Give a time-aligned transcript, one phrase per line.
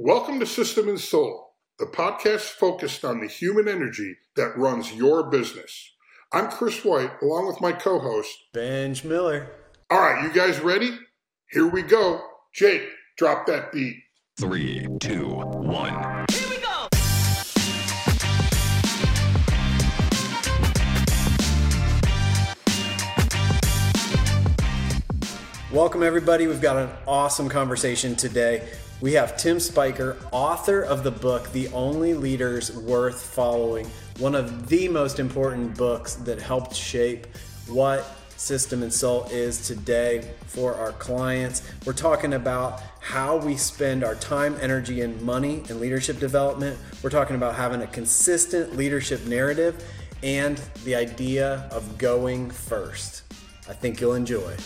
[0.00, 5.28] Welcome to System and Soul, the podcast focused on the human energy that runs your
[5.28, 5.90] business.
[6.32, 9.50] I'm Chris White, along with my co host, Benj Miller.
[9.90, 10.96] All right, you guys ready?
[11.50, 12.20] Here we go.
[12.54, 12.82] Jake,
[13.16, 13.96] drop that beat.
[14.38, 16.26] Three, two, one.
[25.72, 26.46] Welcome, everybody.
[26.46, 28.68] We've got an awesome conversation today.
[29.00, 33.86] We have Tim Spiker, author of the book, The Only Leaders Worth Following,
[34.18, 37.28] one of the most important books that helped shape
[37.68, 38.04] what
[38.36, 41.62] System and Soul is today for our clients.
[41.86, 46.76] We're talking about how we spend our time, energy, and money in leadership development.
[47.00, 49.80] We're talking about having a consistent leadership narrative
[50.24, 53.22] and the idea of going first.
[53.68, 54.56] I think you'll enjoy.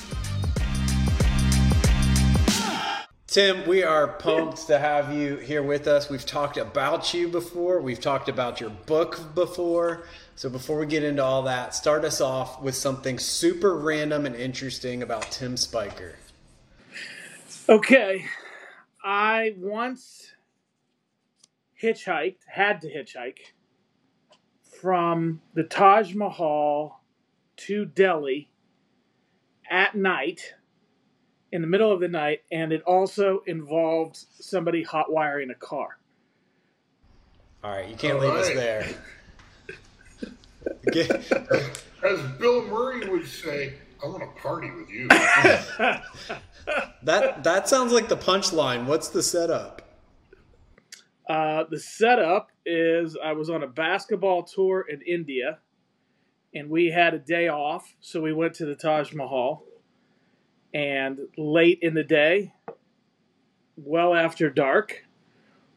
[3.33, 6.11] Tim, we are pumped to have you here with us.
[6.11, 10.03] We've talked about you before, we've talked about your book before.
[10.37, 14.37] So, before we get into all that, start us off with something super random and
[14.37, 16.17] interesting about Tim Spiker.
[17.71, 18.27] Okay.
[19.03, 20.33] I once
[21.83, 23.55] hitchhiked, had to hitchhike
[24.79, 27.01] from the Taj Mahal
[27.57, 28.51] to Delhi
[29.71, 30.53] at night
[31.53, 35.99] in the middle of the night, and it also involved somebody hot wiring a car.
[37.63, 38.89] All right, you can't All leave us there.
[42.03, 45.07] As Bill Murray would say, I want to party with you.
[47.03, 48.87] that that sounds like the punchline.
[48.87, 49.83] What's the setup?
[51.29, 55.59] Uh, the setup is I was on a basketball tour in India,
[56.53, 59.65] and we had a day off, so we went to the Taj Mahal.
[60.75, 62.55] And late in the day,
[63.77, 65.05] well after dark,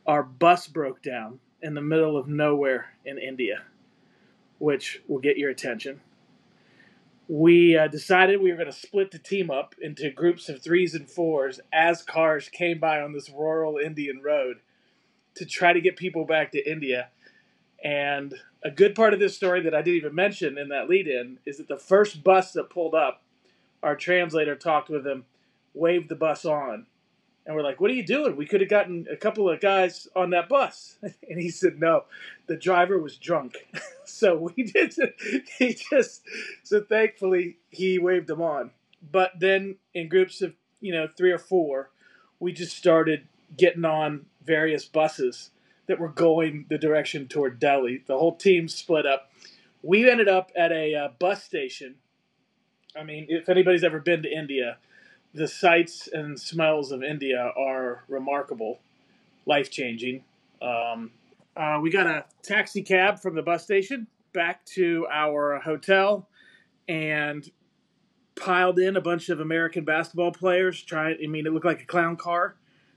[0.06, 3.64] our bus broke down in the middle of nowhere in India,
[4.60, 6.02] which will get your attention.
[7.28, 10.94] We uh, decided we were going to split the team up into groups of threes
[10.94, 14.58] and fours as cars came by on this rural Indian road
[15.36, 17.10] to try to get people back to India.
[17.84, 21.08] And a good part of this story that I didn't even mention in that lead
[21.08, 23.24] in is that the first bus that pulled up,
[23.86, 25.26] our translator talked with him,
[25.74, 26.88] waved the bus on.
[27.46, 28.36] And we're like, What are you doing?
[28.36, 30.98] We could have gotten a couple of guys on that bus.
[31.30, 32.06] And he said, No,
[32.48, 33.58] the driver was drunk.
[34.06, 34.96] so we did,
[35.60, 36.24] he just,
[36.64, 38.72] so thankfully he waved them on.
[39.12, 41.92] But then in groups of, you know, three or four,
[42.40, 45.52] we just started getting on various buses
[45.88, 48.04] that were going the direction toward Delhi.
[48.08, 49.32] The whole team split up.
[49.84, 51.96] We ended up at a uh, bus station.
[52.98, 54.78] I mean, if anybody's ever been to India,
[55.34, 58.80] the sights and smells of India are remarkable,
[59.46, 60.24] life changing.
[60.62, 61.12] Um,
[61.58, 66.28] uh, we got a taxi cab from the bus station back to our hotel
[66.88, 67.50] and
[68.36, 70.82] piled in a bunch of American basketball players.
[70.82, 72.56] Trying, I mean, it looked like a clown car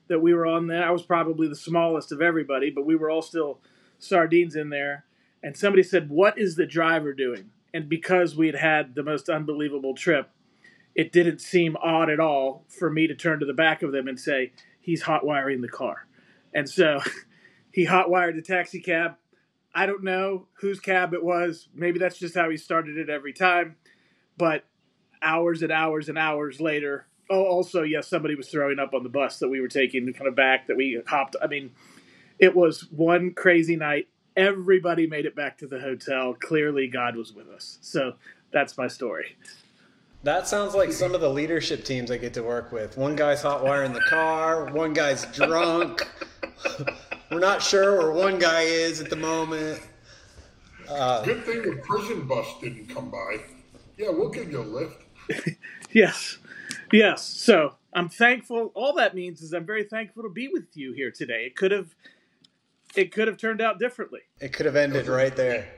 [0.08, 0.84] that we were on there.
[0.84, 3.58] I was probably the smallest of everybody, but we were all still
[3.98, 5.04] sardines in there.
[5.42, 7.50] And somebody said, What is the driver doing?
[7.74, 10.30] And because we had had the most unbelievable trip,
[10.94, 14.08] it didn't seem odd at all for me to turn to the back of them
[14.08, 16.06] and say, He's hot wiring the car.
[16.54, 17.00] And so
[17.72, 19.16] he hot wired the taxi cab.
[19.74, 21.68] I don't know whose cab it was.
[21.74, 23.76] Maybe that's just how he started it every time.
[24.36, 24.64] But
[25.20, 29.08] hours and hours and hours later, oh, also, yes, somebody was throwing up on the
[29.08, 31.36] bus that we were taking kind of back that we hopped.
[31.42, 31.72] I mean,
[32.38, 34.08] it was one crazy night.
[34.38, 36.32] Everybody made it back to the hotel.
[36.32, 37.78] Clearly, God was with us.
[37.80, 38.14] So
[38.52, 39.36] that's my story.
[40.22, 42.96] That sounds like some of the leadership teams I get to work with.
[42.96, 46.08] One guy's hot wiring the car, one guy's drunk.
[47.32, 49.80] We're not sure where one guy is at the moment.
[50.88, 53.38] Uh, Good thing the prison bus didn't come by.
[53.96, 55.02] Yeah, we'll give you a lift.
[55.90, 56.36] Yes.
[56.92, 57.24] Yes.
[57.24, 58.72] So I'm thankful.
[58.74, 61.46] All that means is I'm very thankful to be with you here today.
[61.46, 61.94] It could have
[62.96, 64.20] it could have turned out differently.
[64.40, 65.68] It could have ended right there.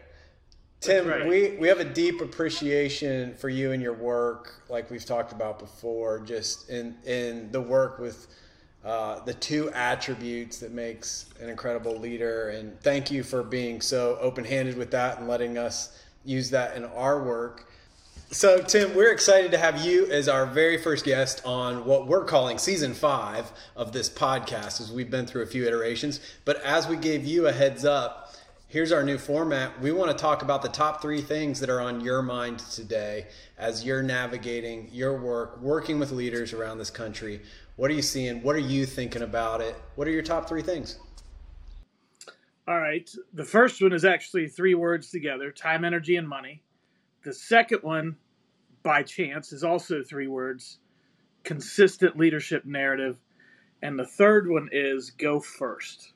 [0.81, 1.27] Tim, right.
[1.27, 5.59] we, we have a deep appreciation for you and your work, like we've talked about
[5.59, 8.29] before, just in, in the work with
[8.83, 12.49] uh, the two attributes that makes an incredible leader.
[12.49, 16.75] And thank you for being so open handed with that and letting us use that
[16.77, 17.70] in our work.
[18.33, 22.25] So, Tim, we're excited to have you as our very first guest on what we're
[22.25, 26.21] calling season five of this podcast, as we've been through a few iterations.
[26.45, 28.33] But as we gave you a heads up,
[28.69, 29.81] here's our new format.
[29.81, 33.27] We want to talk about the top three things that are on your mind today
[33.59, 37.41] as you're navigating your work, working with leaders around this country.
[37.75, 38.45] What are you seeing?
[38.45, 39.75] What are you thinking about it?
[39.97, 41.01] What are your top three things?
[42.69, 43.11] All right.
[43.35, 46.63] The first one is actually three words together time, energy, and money.
[47.23, 48.17] The second one,
[48.83, 50.79] by chance, is also three words
[51.45, 53.19] consistent leadership narrative.
[53.83, 56.13] And the third one is go first.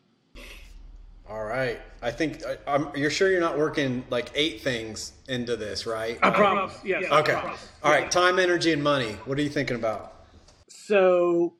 [1.29, 1.81] All right.
[2.03, 6.19] I think I'm, you're sure you're not working like eight things into this, right?
[6.23, 6.75] I promise.
[6.75, 7.11] Um, yes.
[7.11, 7.33] Okay.
[7.33, 7.69] Promise.
[7.83, 8.11] All right.
[8.11, 9.12] Time, energy, and money.
[9.25, 10.27] What are you thinking about?
[10.69, 11.55] So,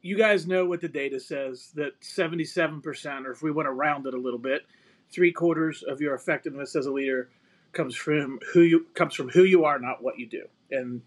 [0.00, 4.06] you guys know what the data says that 77%, or if we want to round
[4.06, 4.62] it a little bit,
[5.10, 7.28] three quarters of your effectiveness as a leader
[7.74, 10.46] comes from who you comes from who you are, not what you do.
[10.70, 11.02] And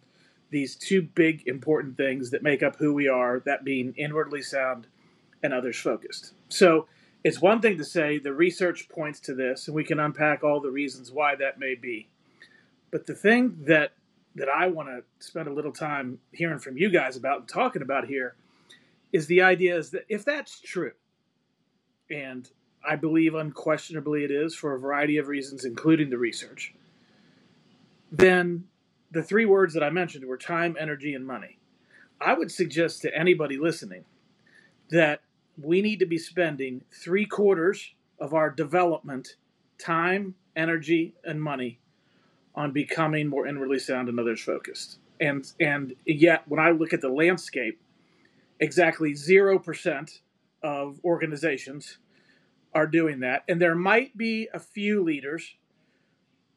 [0.50, 4.88] these two big important things that make up who we are, that being inwardly sound
[5.44, 6.34] and others focused.
[6.50, 6.88] So
[7.24, 10.62] it's one thing to say the research points to this, and we can unpack all
[10.62, 12.08] the reasons why that may be.
[12.92, 13.94] But the thing that
[14.36, 17.82] that I want to spend a little time hearing from you guys about and talking
[17.82, 18.36] about here
[19.12, 20.92] is the idea is that if that's true,
[22.10, 22.50] and
[22.88, 26.74] I believe unquestionably it is for a variety of reasons, including the research,
[28.12, 28.64] then
[29.12, 31.60] the three words that I mentioned were time, energy, and money.
[32.22, 34.06] I would suggest to anybody listening
[34.90, 35.22] that
[35.62, 39.36] we need to be spending three quarters of our development
[39.78, 41.80] time, energy, and money
[42.56, 44.98] on becoming more inwardly sound and others focused.
[45.20, 47.80] And and yet when I look at the landscape,
[48.60, 50.22] exactly zero percent
[50.64, 51.98] of organizations
[52.74, 53.44] are doing that.
[53.48, 55.56] And there might be a few leaders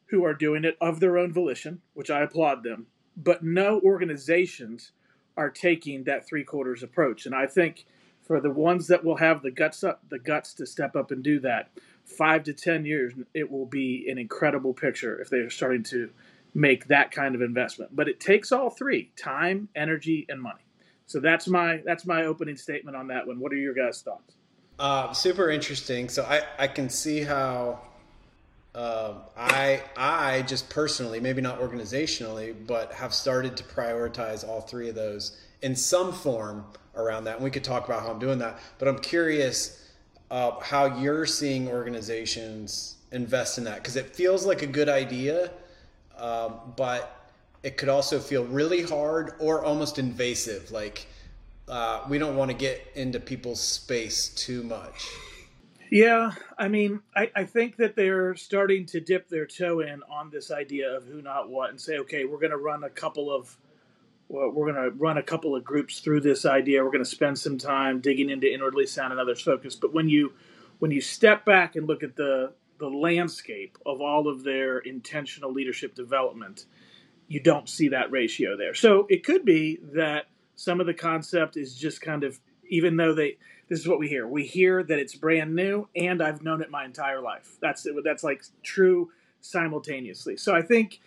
[0.07, 4.91] who are doing it of their own volition, which I applaud them, but no organizations
[5.37, 7.25] are taking that three quarters approach.
[7.25, 7.85] And I think
[8.21, 11.23] for the ones that will have the guts up the guts to step up and
[11.23, 11.69] do that,
[12.03, 16.09] five to ten years, it will be an incredible picture if they're starting to
[16.53, 17.95] make that kind of investment.
[17.95, 20.65] But it takes all three: time, energy, and money.
[21.05, 23.39] So that's my that's my opening statement on that one.
[23.39, 24.35] What are your guys' thoughts?
[24.81, 26.09] Uh, super interesting.
[26.09, 27.81] So I, I can see how
[28.73, 34.89] uh, I I just personally, maybe not organizationally, but have started to prioritize all three
[34.89, 37.35] of those in some form around that.
[37.35, 38.57] And we could talk about how I'm doing that.
[38.79, 39.87] But I'm curious
[40.31, 45.51] uh, how you're seeing organizations invest in that because it feels like a good idea,
[46.17, 47.29] um, but
[47.61, 50.71] it could also feel really hard or almost invasive.
[50.71, 51.05] Like
[51.71, 55.07] uh, we don't want to get into people's space too much.
[55.89, 60.29] Yeah, I mean, I, I think that they're starting to dip their toe in on
[60.29, 63.33] this idea of who, not what, and say, okay, we're going to run a couple
[63.33, 63.57] of,
[64.29, 66.83] well, we're going to run a couple of groups through this idea.
[66.83, 69.75] We're going to spend some time digging into inwardly sound and others focus.
[69.75, 70.33] But when you,
[70.79, 75.53] when you step back and look at the the landscape of all of their intentional
[75.53, 76.65] leadership development,
[77.27, 78.73] you don't see that ratio there.
[78.73, 80.25] So it could be that
[80.61, 83.37] some of the concept is just kind of, even though they
[83.67, 84.27] this is what we hear.
[84.27, 87.57] We hear that it's brand new, and I've known it my entire life.
[87.61, 90.37] That's that's like true simultaneously.
[90.37, 90.99] So I think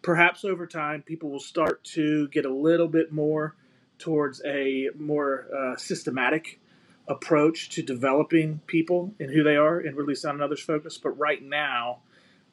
[0.00, 3.56] perhaps over time, people will start to get a little bit more
[3.98, 6.60] towards a more uh, systematic
[7.06, 10.96] approach to developing people and who they are, and really sound another's focus.
[10.96, 11.98] But right now,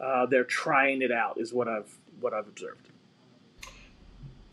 [0.01, 1.39] uh, they're trying it out.
[1.39, 2.89] Is what I've what I've observed.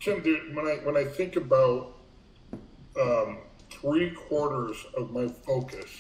[0.01, 0.23] Tim,
[0.55, 1.95] when I when I think about
[3.01, 3.39] um,
[3.71, 5.91] three quarters of my focus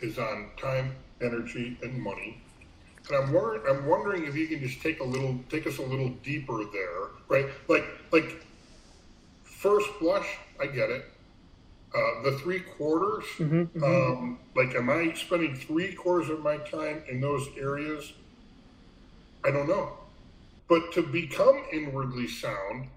[0.00, 2.42] is on time, energy, and money.
[3.08, 5.82] And I'm wondering, I'm wondering if you can just take a little, take us a
[5.82, 7.46] little deeper there, right?
[7.68, 8.44] Like, like
[9.42, 10.26] first blush,
[10.60, 11.04] I get it.
[11.94, 13.84] Uh, the three quarters, mm-hmm, mm-hmm.
[13.84, 18.12] Um, like, am I spending three quarters of my time in those areas?
[19.44, 19.92] I don't know.
[20.68, 22.88] But to become inwardly sound,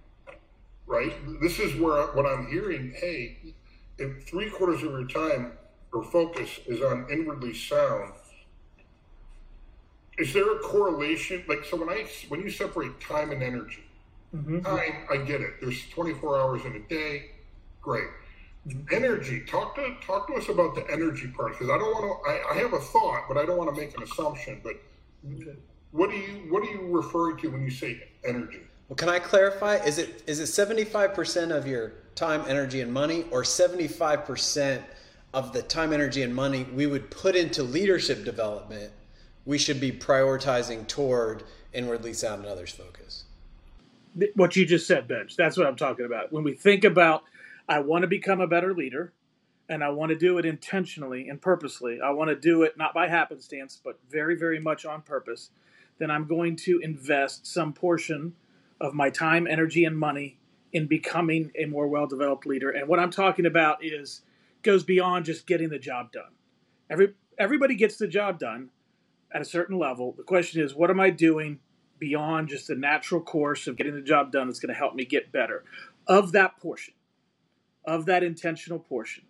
[0.87, 1.13] right?
[1.41, 2.93] This is where what I'm hearing.
[2.97, 3.37] Hey,
[3.97, 5.51] if three quarters of your time
[5.93, 8.13] or focus is on inwardly sound,
[10.17, 11.43] is there a correlation?
[11.47, 13.83] Like, so when I when you separate time and energy,
[14.35, 14.61] mm-hmm.
[14.61, 15.55] time I get it.
[15.61, 17.31] There's 24 hours in a day.
[17.81, 18.07] Great.
[18.67, 18.95] Mm-hmm.
[18.95, 19.41] Energy.
[19.45, 22.29] Talk to talk to us about the energy part because I don't want to.
[22.29, 24.59] I, I, have a thought, but I don't want to make an assumption.
[24.63, 24.73] But
[25.33, 25.57] okay.
[25.91, 28.61] what do you what are you referring to when you say energy?
[28.87, 29.77] Well, can I clarify?
[29.77, 34.81] Is it is it 75 percent of your time, energy, and money, or 75%
[35.33, 38.91] of the time, energy, and money we would put into leadership development,
[39.45, 43.25] we should be prioritizing toward inwardly sound and others focus.
[44.35, 46.31] What you just said, Benj, that's what I'm talking about.
[46.31, 47.23] When we think about,
[47.69, 49.13] I want to become a better leader,
[49.69, 52.93] and I want to do it intentionally and purposely, I want to do it not
[52.93, 55.51] by happenstance, but very, very much on purpose,
[55.99, 58.33] then I'm going to invest some portion
[58.79, 60.37] of my time, energy, and money
[60.73, 62.69] in becoming a more well-developed leader.
[62.69, 64.21] And what I'm talking about is
[64.63, 66.31] goes beyond just getting the job done.
[66.89, 68.69] Every everybody gets the job done
[69.31, 70.13] at a certain level.
[70.17, 71.59] The question is, what am I doing
[71.99, 75.05] beyond just the natural course of getting the job done that's going to help me
[75.05, 75.63] get better?
[76.07, 76.93] Of that portion,
[77.85, 79.23] of that intentional portion,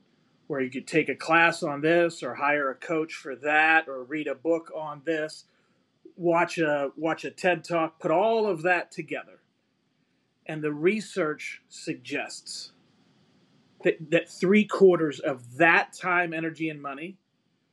[0.48, 4.04] where you could take a class on this or hire a coach for that or
[4.04, 5.46] read a book on this,
[6.16, 9.37] watch a watch a TED talk, put all of that together.
[10.48, 12.72] And the research suggests
[13.84, 17.18] that, that three quarters of that time, energy, and money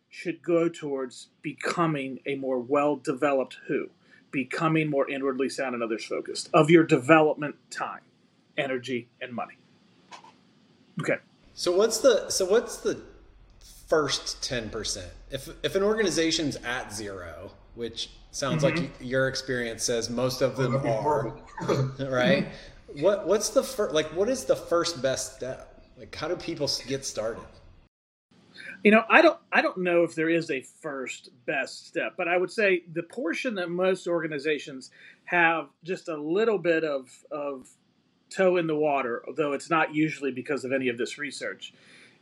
[0.09, 3.91] should go towards becoming a more well developed who,
[4.31, 8.03] becoming more inwardly sound and others focused of your development time,
[8.57, 9.55] energy, and money.
[11.01, 11.17] Okay.
[11.55, 13.01] So what's the so what's the
[13.89, 15.11] first ten percent?
[15.31, 18.83] If if an organization's at zero, which sounds mm-hmm.
[18.83, 21.37] like your experience says most of them are,
[22.01, 22.49] right?
[23.01, 24.07] What what's the first like?
[24.15, 25.83] What is the first best step?
[25.99, 27.43] Like, how do people get started?
[28.83, 32.29] You know, I don't I don't know if there is a first best step, but
[32.29, 34.91] I would say the portion that most organizations
[35.25, 37.69] have just a little bit of of
[38.31, 41.73] toe in the water, although it's not usually because of any of this research,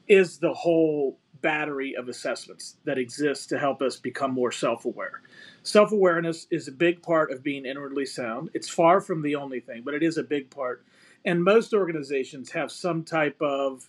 [0.08, 5.20] is the whole battery of assessments that exists to help us become more self-aware.
[5.62, 8.50] Self-awareness is a big part of being inwardly sound.
[8.54, 10.84] It's far from the only thing, but it is a big part.
[11.24, 13.88] And most organizations have some type of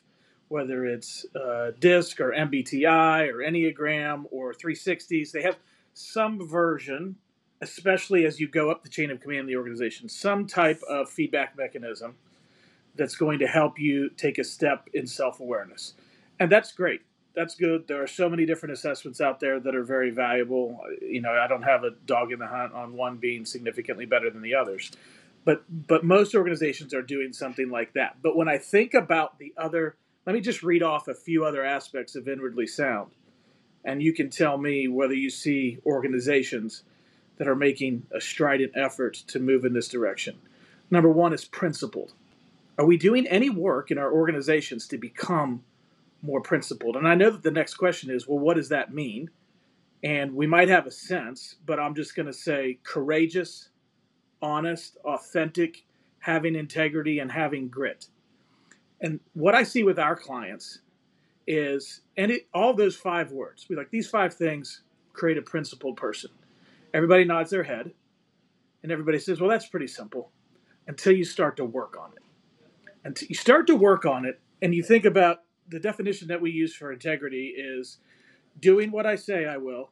[0.49, 5.31] whether it's uh, DISC or MBTI or Enneagram or 360s.
[5.31, 5.57] They have
[5.93, 7.15] some version,
[7.61, 11.09] especially as you go up the chain of command in the organization, some type of
[11.09, 12.15] feedback mechanism
[12.95, 15.95] that's going to help you take a step in self awareness.
[16.39, 17.01] And that's great.
[17.35, 17.87] That's good.
[17.87, 20.79] There are so many different assessments out there that are very valuable.
[21.01, 24.29] You know, I don't have a dog in the hunt on one being significantly better
[24.29, 24.91] than the others.
[25.45, 28.17] But but most organizations are doing something like that.
[28.21, 31.65] But when I think about the other let me just read off a few other
[31.65, 33.11] aspects of inwardly sound,
[33.83, 36.83] and you can tell me whether you see organizations
[37.37, 40.39] that are making a strident effort to move in this direction.
[40.89, 42.13] Number one is principled.
[42.77, 45.63] Are we doing any work in our organizations to become
[46.23, 46.95] more principled?
[46.95, 49.29] And I know that the next question is, well, what does that mean?
[50.03, 53.69] And we might have a sense, but I'm just going to say courageous,
[54.41, 55.85] honest, authentic,
[56.19, 58.07] having integrity, and having grit.
[59.01, 60.79] And what I see with our clients
[61.45, 65.97] is, and it, all those five words, we like these five things create a principled
[65.97, 66.31] person.
[66.93, 67.91] Everybody nods their head,
[68.81, 70.31] and everybody says, "Well, that's pretty simple,"
[70.87, 72.23] until you start to work on it.
[73.03, 76.51] Until you start to work on it, and you think about the definition that we
[76.51, 77.97] use for integrity is
[78.59, 79.91] doing what I say I will,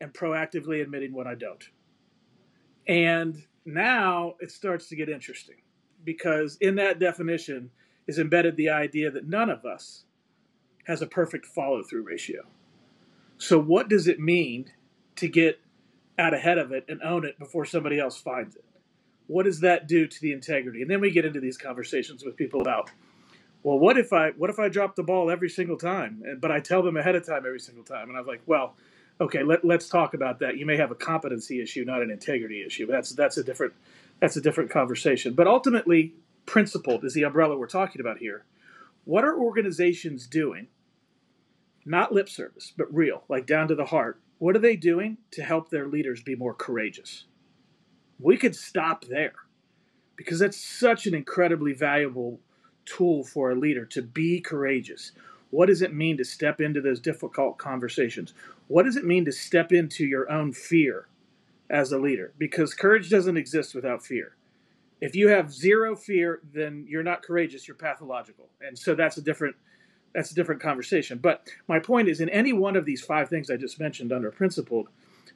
[0.00, 1.64] and proactively admitting what I don't.
[2.88, 5.56] And now it starts to get interesting
[6.04, 7.70] because in that definition
[8.06, 10.04] is embedded the idea that none of us
[10.86, 12.42] has a perfect follow through ratio.
[13.38, 14.72] So, what does it mean
[15.16, 15.60] to get
[16.18, 18.64] out ahead of it and own it before somebody else finds it?
[19.28, 20.82] What does that do to the integrity?
[20.82, 22.90] And then we get into these conversations with people about,
[23.62, 26.60] well, what if I what if I drop the ball every single time, but I
[26.60, 28.74] tell them ahead of time every single time, and I'm like, well,
[29.20, 30.58] okay, let, let's talk about that.
[30.58, 32.86] You may have a competency issue, not an integrity issue.
[32.86, 33.74] That's that's a different
[34.20, 35.34] that's a different conversation.
[35.34, 36.14] But ultimately,
[36.46, 38.44] principled is the umbrella we're talking about here.
[39.04, 40.68] What are organizations doing?
[41.84, 44.20] Not lip service, but real, like down to the heart.
[44.38, 47.26] What are they doing to help their leaders be more courageous?
[48.18, 49.34] We could stop there
[50.16, 52.40] because that's such an incredibly valuable
[52.84, 55.12] tool for a leader to be courageous.
[55.50, 58.32] What does it mean to step into those difficult conversations?
[58.68, 61.08] What does it mean to step into your own fear
[61.68, 62.32] as a leader?
[62.38, 64.34] Because courage doesn't exist without fear
[65.02, 67.66] if you have zero fear, then you're not courageous.
[67.66, 69.56] You're pathological, and so that's a different
[70.14, 71.18] that's a different conversation.
[71.18, 74.30] But my point is, in any one of these five things I just mentioned under
[74.30, 74.88] principled,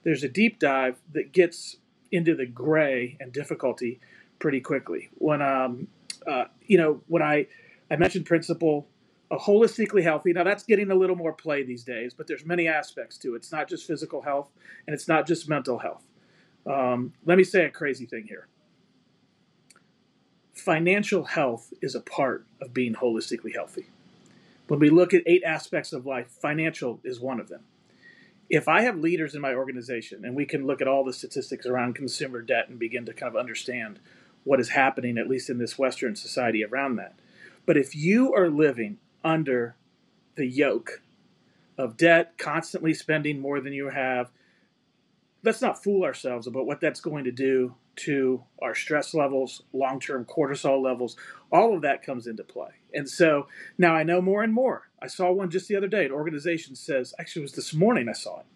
[0.04, 1.78] there's a deep dive that gets
[2.12, 3.98] into the gray and difficulty
[4.38, 5.10] pretty quickly.
[5.18, 5.88] When um,
[6.26, 7.46] uh, you know, when I
[7.90, 8.88] I mentioned principle,
[9.30, 10.32] a holistically healthy.
[10.32, 13.38] Now that's getting a little more play these days, but there's many aspects to it.
[13.38, 14.50] It's not just physical health,
[14.86, 16.02] and it's not just mental health.
[16.66, 18.48] Um, let me say a crazy thing here
[20.56, 23.86] financial health is a part of being holistically healthy.
[24.68, 27.60] When we look at eight aspects of life, financial is one of them.
[28.48, 31.66] If I have leaders in my organization and we can look at all the statistics
[31.66, 34.00] around consumer debt and begin to kind of understand
[34.46, 37.14] what is happening, at least in this Western society, around that.
[37.66, 39.74] But if you are living under
[40.36, 41.02] the yoke
[41.76, 44.30] of debt, constantly spending more than you have,
[45.42, 49.98] let's not fool ourselves about what that's going to do to our stress levels, long
[49.98, 51.16] term cortisol levels.
[51.50, 52.70] All of that comes into play.
[52.94, 54.88] And so now I know more and more.
[55.02, 56.04] I saw one just the other day.
[56.04, 58.46] An organization says, actually, it was this morning I saw it.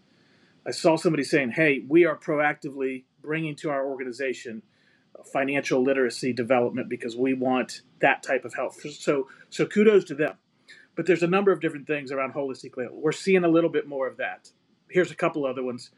[0.64, 4.62] I saw somebody saying, hey, we are proactively bringing to our organization
[5.26, 8.80] financial literacy development because we want that type of health.
[8.92, 10.34] So, so kudos to them.
[10.96, 12.72] But there's a number of different things around holistic.
[12.90, 14.50] We're seeing a little bit more of that.
[14.88, 15.90] Here's a couple other ones.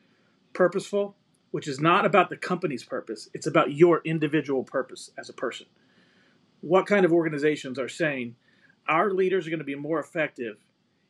[0.52, 1.17] Purposeful,
[1.50, 5.67] which is not about the company's purpose, it's about your individual purpose as a person.
[6.61, 8.37] What kind of organizations are saying
[8.88, 10.59] our leaders are going to be more effective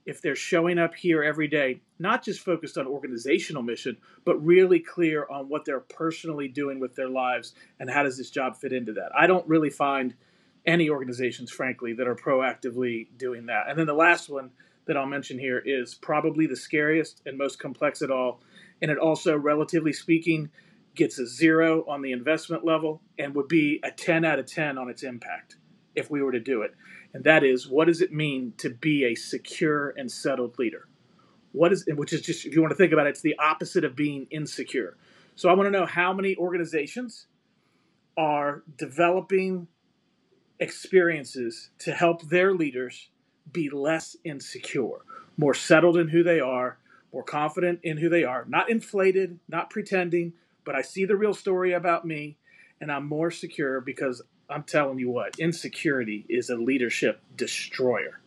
[0.04, 4.80] if they're showing up here every day, not just focused on organizational mission, but really
[4.80, 8.72] clear on what they're personally doing with their lives and how does this job fit
[8.72, 9.10] into that.
[9.16, 10.14] I don't really find
[10.66, 13.68] any organizations, frankly, that are proactively doing that.
[13.68, 14.50] And then the last one
[14.86, 18.40] that I'll mention here is probably the scariest and most complex at all.
[18.80, 20.50] And it also, relatively speaking,
[20.94, 24.78] gets a zero on the investment level and would be a 10 out of 10
[24.78, 25.56] on its impact
[25.94, 26.74] if we were to do it
[27.14, 30.88] and that is what does it mean to be a secure and settled leader?
[31.52, 33.84] What is which is just if you want to think about it, it's the opposite
[33.84, 34.96] of being insecure.
[35.34, 37.26] So I want to know how many organizations
[38.16, 39.68] are developing
[40.60, 43.08] experiences to help their leaders
[43.50, 45.00] be less insecure,
[45.36, 46.78] more settled in who they are,
[47.12, 50.32] more confident in who they are, not inflated, not pretending,
[50.64, 52.36] but I see the real story about me
[52.80, 58.20] and I'm more secure because I'm telling you what, insecurity is a leadership destroyer.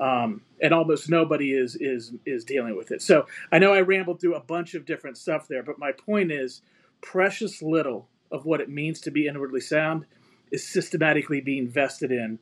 [0.00, 3.02] Um, and almost nobody is is is dealing with it.
[3.02, 6.30] So I know I rambled through a bunch of different stuff there, but my point
[6.30, 6.62] is,
[7.00, 10.04] precious little of what it means to be inwardly sound
[10.50, 12.38] is systematically being vested in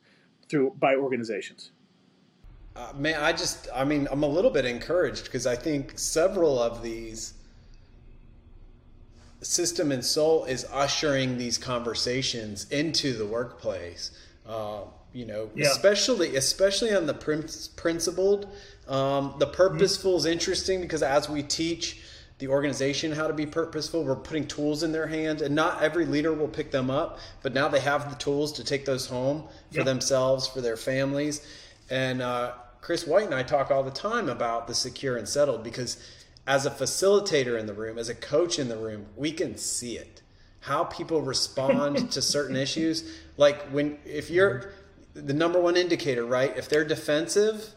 [0.49, 1.71] through by organizations.
[2.75, 6.59] Uh, man, I just, I mean, I'm a little bit encouraged because I think several
[6.61, 7.33] of these
[9.41, 14.11] system and soul is ushering these conversations into the workplace.
[14.47, 14.81] Uh,
[15.13, 15.67] you know, yeah.
[15.67, 17.13] especially especially on the
[17.75, 18.47] principled.
[18.87, 20.19] Um, the purposeful mm-hmm.
[20.19, 22.01] is interesting because as we teach
[22.39, 26.05] the organization how to be purposeful, we're putting tools in their hands, and not every
[26.05, 29.43] leader will pick them up, but now they have the tools to take those home
[29.71, 29.83] for yeah.
[29.83, 31.45] themselves, for their families.
[31.89, 35.63] And uh, Chris White and I talk all the time about the secure and settled
[35.63, 35.97] because
[36.47, 39.97] as a facilitator in the room, as a coach in the room, we can see
[39.97, 40.21] it.
[40.61, 43.03] How people respond to certain issues.
[43.35, 44.71] Like when, if you're
[45.13, 46.55] the number one indicator, right?
[46.57, 47.73] If they're defensive,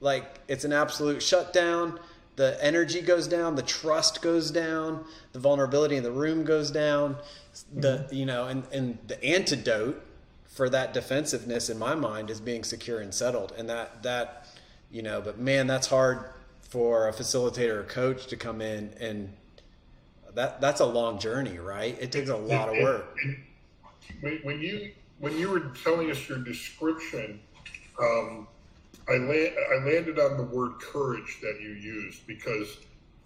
[0.00, 2.00] like it's an absolute shutdown.
[2.36, 7.16] The energy goes down, the trust goes down, the vulnerability in the room goes down.
[7.74, 8.14] The, mm-hmm.
[8.14, 10.02] you know, and, and the antidote
[10.46, 13.52] for that defensiveness in my mind is being secure and settled.
[13.58, 14.46] And that, that,
[14.90, 16.24] you know, but man, that's hard
[16.70, 19.32] for a facilitator or coach to come in and
[20.34, 21.96] that that's a long journey, right?
[22.00, 23.16] It takes a lot of work.
[24.42, 27.40] when you when you were telling us your description,
[28.00, 28.46] um,
[29.08, 32.78] I land, I landed on the word courage that you used because,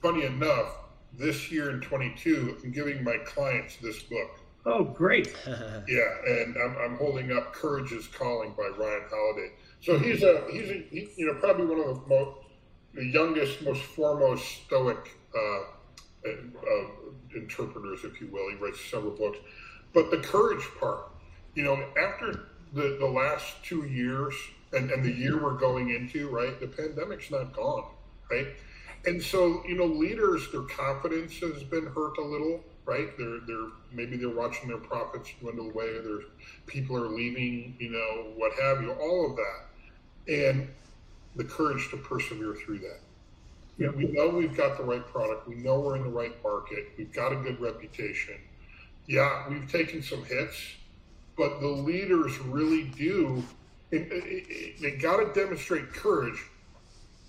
[0.02, 0.76] funny enough,
[1.12, 4.40] this year in 22, I'm giving my clients this book.
[4.66, 5.36] Oh, great!
[5.46, 9.52] yeah, and I'm, I'm holding up "Courage Is Calling" by Ryan Holiday.
[9.82, 12.43] So he's a he's a he, you know probably one of the most
[12.94, 15.60] the youngest, most foremost Stoic uh,
[16.26, 16.86] uh,
[17.34, 18.50] interpreters, if you will.
[18.50, 19.38] He writes several books.
[19.92, 21.10] But the courage part,
[21.54, 24.34] you know, after the, the last two years
[24.72, 27.84] and, and the year we're going into, right, the pandemic's not gone,
[28.30, 28.48] right?
[29.06, 33.16] And so, you know, leaders, their confidence has been hurt a little, right?
[33.18, 36.00] They're, they're maybe they're watching their profits dwindle away.
[36.00, 36.20] Their
[36.66, 40.32] people are leaving, you know, what have you, all of that.
[40.32, 40.68] And
[41.36, 43.00] the courage to persevere through that.
[43.78, 43.88] Yeah.
[43.90, 45.48] We know we've got the right product.
[45.48, 46.92] We know we're in the right market.
[46.96, 48.36] We've got a good reputation.
[49.06, 50.56] Yeah, we've taken some hits,
[51.36, 53.42] but the leaders really do.
[53.90, 56.40] they got to demonstrate courage,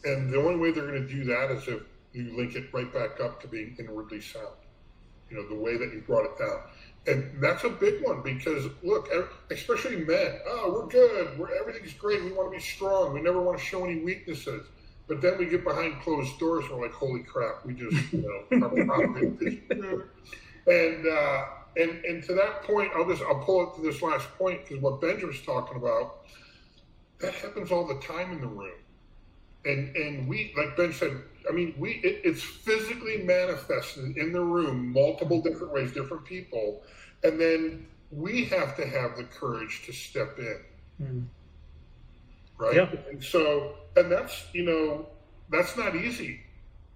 [0.03, 1.81] and the only way they're going to do that is if
[2.13, 4.55] you link it right back up to being inwardly sound.
[5.29, 6.61] You know, the way that you brought it down.
[7.07, 9.09] And that's a big one because look,
[9.51, 10.39] especially men.
[10.47, 11.37] Oh, we're good.
[11.37, 12.23] We're everything's great.
[12.23, 13.13] We want to be strong.
[13.13, 14.65] We never want to show any weaknesses.
[15.07, 18.23] But then we get behind closed doors and we're like, holy crap, we just you
[18.23, 18.43] know
[20.67, 21.45] and uh,
[21.77, 24.81] and and to that point, I'll just I'll pull it to this last point because
[24.81, 26.25] what Benjamin's talking about
[27.19, 28.73] that happens all the time in the room.
[29.65, 31.17] And and we like Ben said,
[31.49, 36.83] I mean, we it, it's physically manifested in the room, multiple different ways, different people,
[37.23, 40.59] and then we have to have the courage to step in,
[41.01, 41.25] mm.
[42.57, 42.75] right?
[42.75, 42.89] Yeah.
[43.09, 45.07] And so, and that's you know,
[45.49, 46.41] that's not easy,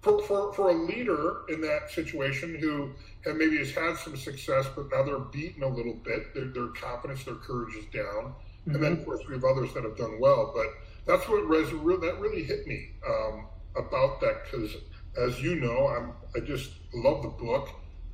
[0.02, 2.90] for, for, for a leader in that situation who
[3.24, 6.68] have maybe has had some success, but now they're beaten a little bit, their, their
[6.68, 8.32] confidence, their courage is down.
[8.66, 8.74] Mm-hmm.
[8.74, 10.52] And then, of course, we have others that have done well.
[10.54, 10.66] But
[11.06, 14.76] that's what res- that really hit me um, about that because,
[15.18, 17.68] as you know, I'm I just love the book.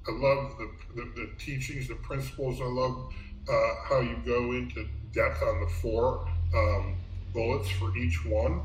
[0.09, 2.61] I love the, the, the teachings, the principles.
[2.61, 3.13] I love
[3.49, 6.97] uh, how you go into depth on the four um,
[7.33, 8.63] bullets for each one.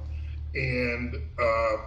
[0.54, 1.78] And uh,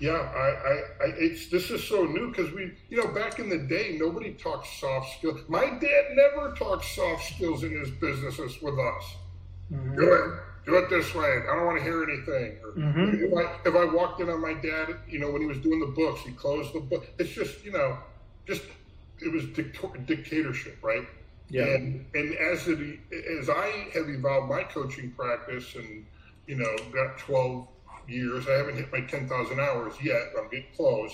[0.00, 3.48] yeah, I, I, I, it's this is so new because we, you know, back in
[3.48, 5.40] the day, nobody talked soft skills.
[5.48, 9.04] My dad never talked soft skills in his businesses with us.
[9.72, 9.98] Mm-hmm.
[10.68, 11.40] Do it this way.
[11.50, 12.58] I don't want to hear anything.
[12.62, 13.24] Or mm-hmm.
[13.24, 15.80] if I if I walked in on my dad, you know, when he was doing
[15.80, 17.06] the books, he closed the book.
[17.18, 17.98] It's just, you know,
[18.46, 18.62] just
[19.20, 19.44] it was
[20.06, 21.06] dictatorship, right?
[21.50, 21.64] Yeah.
[21.64, 22.98] And and as it
[23.40, 26.04] as I have evolved my coaching practice and
[26.46, 27.68] you know got twelve
[28.08, 28.48] years.
[28.48, 30.32] I haven't hit my 10,000 hours yet.
[30.38, 31.12] I'm getting close.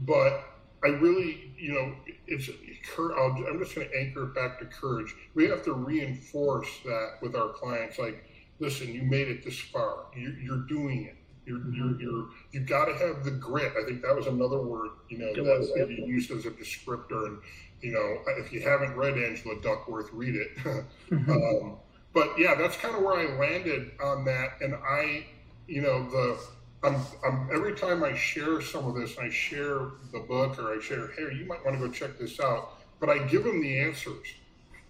[0.00, 0.44] But
[0.84, 1.94] I really, you know,
[2.26, 5.14] it's, I'm just going to anchor it back to courage.
[5.34, 7.98] We have to reinforce that with our clients.
[7.98, 8.24] Like,
[8.58, 10.06] listen, you made it this far.
[10.16, 11.16] You, you're doing it.
[11.46, 13.72] You're, you're, you're, you got to have the grit.
[13.78, 17.26] I think that was another word, you know, that, that you used as a descriptor.
[17.26, 17.38] And,
[17.82, 20.56] you know, if you haven't read Angela Duckworth, read it.
[21.10, 21.30] mm-hmm.
[21.30, 21.76] um,
[22.14, 24.60] but yeah, that's kind of where I landed on that.
[24.62, 25.26] And I,
[25.66, 26.40] you know, the
[26.84, 30.80] I'm, I'm, every time I share some of this, I share the book or I
[30.80, 32.74] share, hey, you might want to go check this out.
[33.00, 34.26] But I give them the answers,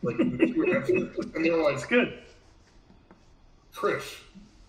[0.03, 2.18] like the two answers, and they're like, "It's good."
[3.75, 4.17] Chris,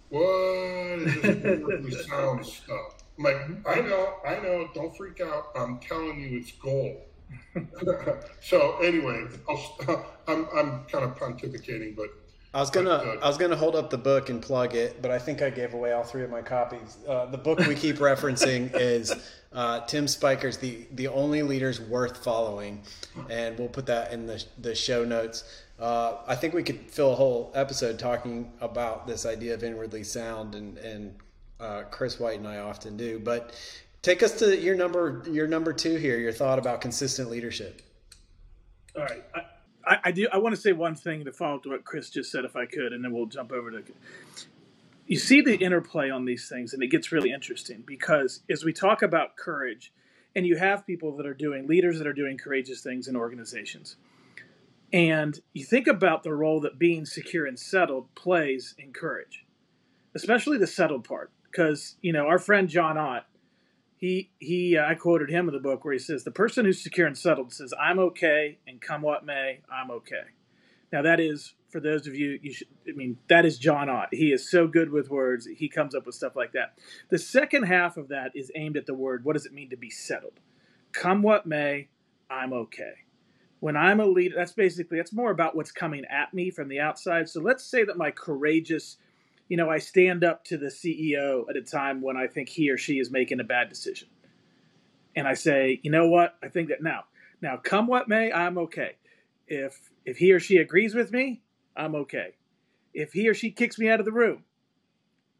[0.09, 3.03] what is this sound stuff?
[3.17, 4.69] I'm like, I know, I know.
[4.73, 5.47] Don't freak out.
[5.55, 6.97] I'm telling you, it's gold.
[8.41, 12.09] so anyway, I'll, I'm I'm kind of pontificating, but
[12.53, 15.19] I was gonna I was gonna hold up the book and plug it, but I
[15.19, 16.97] think I gave away all three of my copies.
[17.07, 19.13] Uh, the book we keep referencing is
[19.53, 22.81] uh, Tim Spiker's the the only leaders worth following,
[23.29, 25.43] and we'll put that in the the show notes.
[25.79, 30.03] Uh, I think we could fill a whole episode talking about this idea of inwardly
[30.03, 31.15] sound, and and
[31.59, 33.19] uh, Chris White and I often do.
[33.19, 33.53] But
[34.01, 36.17] take us to your number your number two here.
[36.17, 37.81] Your thought about consistent leadership.
[38.95, 39.23] All right.
[39.33, 39.41] I-
[39.87, 40.27] I, I do.
[40.33, 42.55] I want to say one thing to follow up to what Chris just said, if
[42.55, 43.83] I could, and then we'll jump over to.
[45.05, 48.73] You see the interplay on these things, and it gets really interesting because as we
[48.73, 49.93] talk about courage,
[50.35, 53.97] and you have people that are doing leaders that are doing courageous things in organizations,
[54.95, 59.45] and you think about the role that being secure and settled plays in courage,
[60.15, 63.27] especially the settled part, because you know our friend John Ott
[63.97, 66.81] he he uh, I quoted him in the book where he says the person who's
[66.81, 70.23] secure and settled says I'm okay and come what may I'm okay.
[70.93, 74.09] Now that is for those of you you should I mean that is John Ott.
[74.13, 75.45] He is so good with words.
[75.45, 76.77] He comes up with stuff like that.
[77.09, 79.77] The second half of that is aimed at the word what does it mean to
[79.77, 80.39] be settled?
[80.93, 81.89] Come what may,
[82.29, 83.04] I'm okay.
[83.65, 86.79] When I'm a leader, that's basically that's more about what's coming at me from the
[86.79, 87.27] outside.
[87.27, 88.97] So let's say that my courageous
[89.47, 92.69] you know, I stand up to the CEO at a time when I think he
[92.69, 94.07] or she is making a bad decision.
[95.15, 96.35] And I say, you know what?
[96.43, 97.05] I think that now,
[97.41, 98.97] now come what may, I'm okay.
[99.47, 101.41] If if he or she agrees with me,
[101.75, 102.35] I'm okay.
[102.93, 104.43] If he or she kicks me out of the room,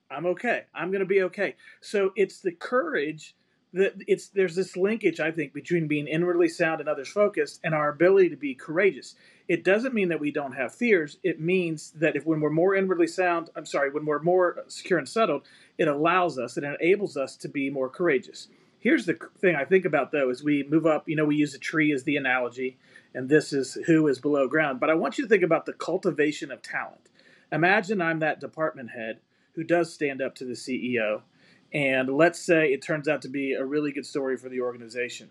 [0.09, 0.63] I'm okay.
[0.73, 1.57] I'm going to be okay.
[1.79, 3.35] So it's the courage
[3.75, 7.89] it's there's this linkage I think between being inwardly sound and others focused and our
[7.89, 9.15] ability to be courageous
[9.47, 11.17] it doesn't mean that we don't have fears.
[11.23, 14.97] It means that if when we're more inwardly sound, I'm sorry, when we're more secure
[14.97, 15.43] and settled,
[15.77, 18.47] it allows us, it enables us to be more courageous.
[18.79, 21.53] Here's the thing I think about though, as we move up, you know, we use
[21.53, 22.77] a tree as the analogy,
[23.13, 24.79] and this is who is below ground.
[24.79, 27.09] But I want you to think about the cultivation of talent.
[27.51, 29.19] Imagine I'm that department head
[29.53, 31.21] who does stand up to the CEO,
[31.75, 35.29] and let's say it turns out to be a really good story for the organization.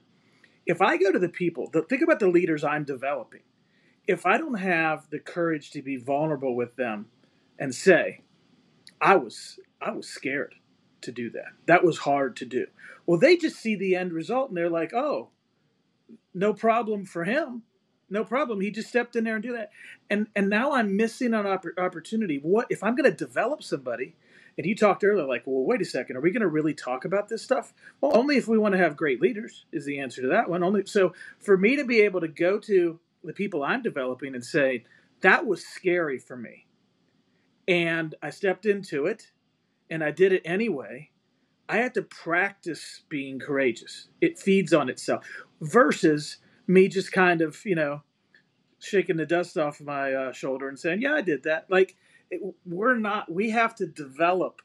[0.67, 3.41] If I go to the people, think about the leaders I'm developing
[4.07, 7.07] if I don't have the courage to be vulnerable with them
[7.59, 8.21] and say,
[9.01, 10.55] I was I was scared
[11.03, 11.53] to do that.
[11.67, 12.67] That was hard to do.
[13.07, 15.31] Well, they just see the end result and they're like, "Oh,
[16.33, 17.63] no problem for him.
[18.09, 18.61] No problem.
[18.61, 19.71] He just stepped in there and do that."
[20.09, 22.39] And and now I'm missing an opportunity.
[22.39, 24.15] What if I'm going to develop somebody?
[24.57, 27.05] And you talked earlier, like, well, wait a second, are we going to really talk
[27.05, 27.73] about this stuff?
[28.01, 30.63] Well, only if we want to have great leaders is the answer to that one.
[30.63, 34.45] Only so for me to be able to go to the people I'm developing and
[34.45, 34.85] say,
[35.23, 36.67] that was scary for me.
[37.67, 39.33] And I stepped into it
[39.91, 41.11] and I did it anyway.
[41.69, 44.09] I had to practice being courageous.
[44.21, 45.27] It feeds on itself
[45.61, 48.03] versus me just kind of, you know,
[48.79, 51.71] shaking the dust off my uh, shoulder and saying, yeah, I did that.
[51.71, 51.97] Like,
[52.31, 54.61] it, we're not, we have to develop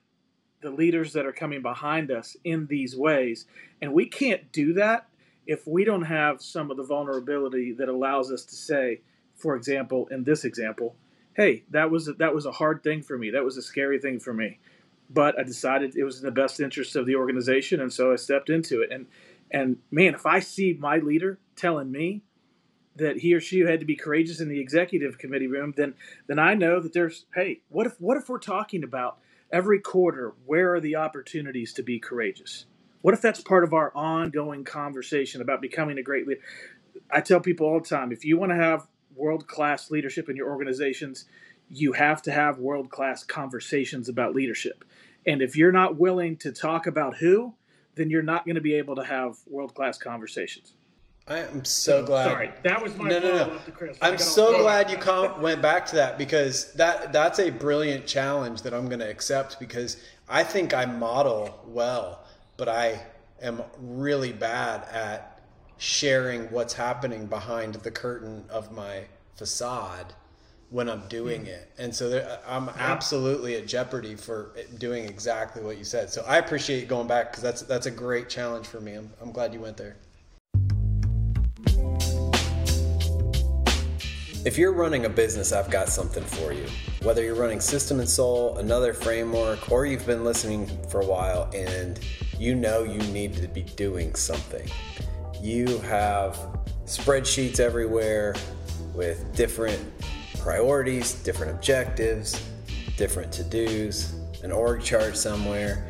[0.62, 3.45] the leaders that are coming behind us in these ways.
[3.82, 5.08] And we can't do that
[5.48, 9.02] if we don't have some of the vulnerability that allows us to say,
[9.36, 10.95] for example, in this example,
[11.34, 13.32] hey, that was a, that was a hard thing for me.
[13.32, 14.60] That was a scary thing for me.
[15.10, 18.17] But I decided it was in the best interest of the organization, and so I
[18.17, 18.91] stepped into it.
[18.91, 19.08] And
[19.50, 22.22] and man, if I see my leader telling me
[23.00, 25.96] that he or she had to be courageous in the executive committee room, then
[26.28, 29.20] then I know that there's hey, what if what if we're talking about
[29.52, 32.66] every quarter, where are the opportunities to be courageous?
[33.02, 36.42] What if that's part of our ongoing conversation about becoming a great leader?
[37.10, 40.36] I tell people all the time if you want to have world class leadership in
[40.36, 41.26] your organizations,
[41.70, 44.84] you have to have world class conversations about leadership.
[45.26, 47.54] And if you're not willing to talk about who,
[47.96, 50.74] then you're not going to be able to have world class conversations.
[51.30, 52.26] I am so glad.
[52.26, 53.58] Sorry, that was my no, no, no.
[53.60, 53.98] to Chris.
[54.02, 58.63] I'm so glad you com- went back to that because that that's a brilliant challenge
[58.63, 62.26] that I'm going to accept because I think I model well,
[62.58, 63.00] but I
[63.42, 65.42] am really bad at
[65.78, 70.13] sharing what's happening behind the curtain of my facade
[70.72, 71.48] when I'm doing hmm.
[71.48, 71.72] it.
[71.78, 76.10] And so there, I'm absolutely at jeopardy for doing exactly what you said.
[76.10, 78.96] So I appreciate going back because that's that's a great challenge for me.
[78.96, 79.96] I'm, I'm glad you went there.
[84.45, 86.65] If you're running a business, I've got something for you.
[87.02, 91.52] Whether you're running System and Soul, another framework, or you've been listening for a while
[91.54, 91.99] and
[92.38, 94.65] you know you need to be doing something.
[95.41, 96.38] You have
[96.86, 98.34] spreadsheets everywhere
[98.93, 99.82] with different
[100.39, 102.41] priorities, different objectives,
[102.95, 105.86] different to dos, an org chart somewhere.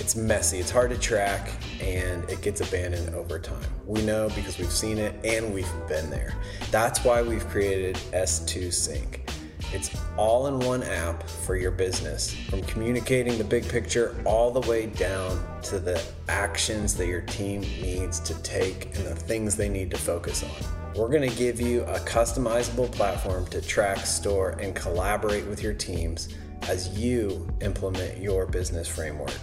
[0.00, 3.62] It's messy, it's hard to track, and it gets abandoned over time.
[3.86, 6.34] We know because we've seen it and we've been there.
[6.70, 9.30] That's why we've created S2 Sync.
[9.72, 14.66] It's all in one app for your business, from communicating the big picture all the
[14.68, 19.68] way down to the actions that your team needs to take and the things they
[19.68, 20.94] need to focus on.
[20.96, 25.74] We're going to give you a customizable platform to track, store, and collaborate with your
[25.74, 26.30] teams
[26.68, 29.38] as you implement your business framework.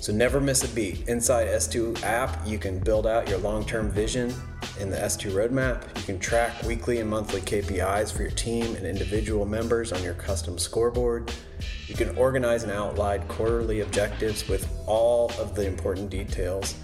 [0.00, 1.06] So never miss a beat.
[1.08, 4.32] Inside S2 app, you can build out your long-term vision
[4.80, 5.94] in the S2 roadmap.
[5.98, 10.14] You can track weekly and monthly KPIs for your team and individual members on your
[10.14, 11.30] custom scoreboard.
[11.86, 16.74] You can organize and outline quarterly objectives with all of the important details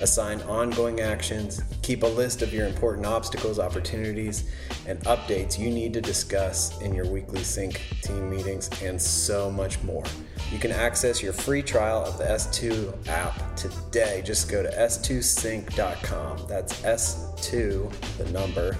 [0.00, 4.50] assign ongoing actions, keep a list of your important obstacles, opportunities,
[4.86, 9.82] and updates you need to discuss in your weekly sync team meetings, and so much
[9.82, 10.04] more.
[10.52, 14.22] You can access your free trial of the S2 app today.
[14.24, 16.46] Just go to s2sync.com.
[16.48, 18.76] That's S2, the number,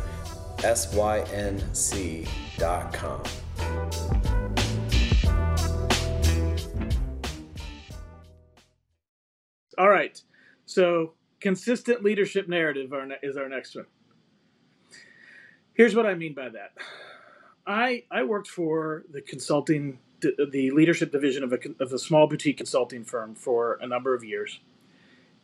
[0.63, 3.23] S Y N C.com.
[10.67, 13.87] So, consistent leadership narrative is our next one.
[15.75, 16.73] Here's what I mean by that.
[17.67, 22.57] I I worked for the consulting the leadership division of a, of a small boutique
[22.57, 24.61] consulting firm for a number of years,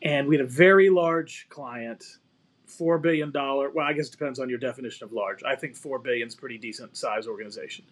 [0.02, 2.04] and we had a very large client,
[2.66, 3.70] four billion dollar.
[3.70, 5.42] Well, I guess it depends on your definition of large.
[5.44, 7.84] I think four billion is pretty decent size organization,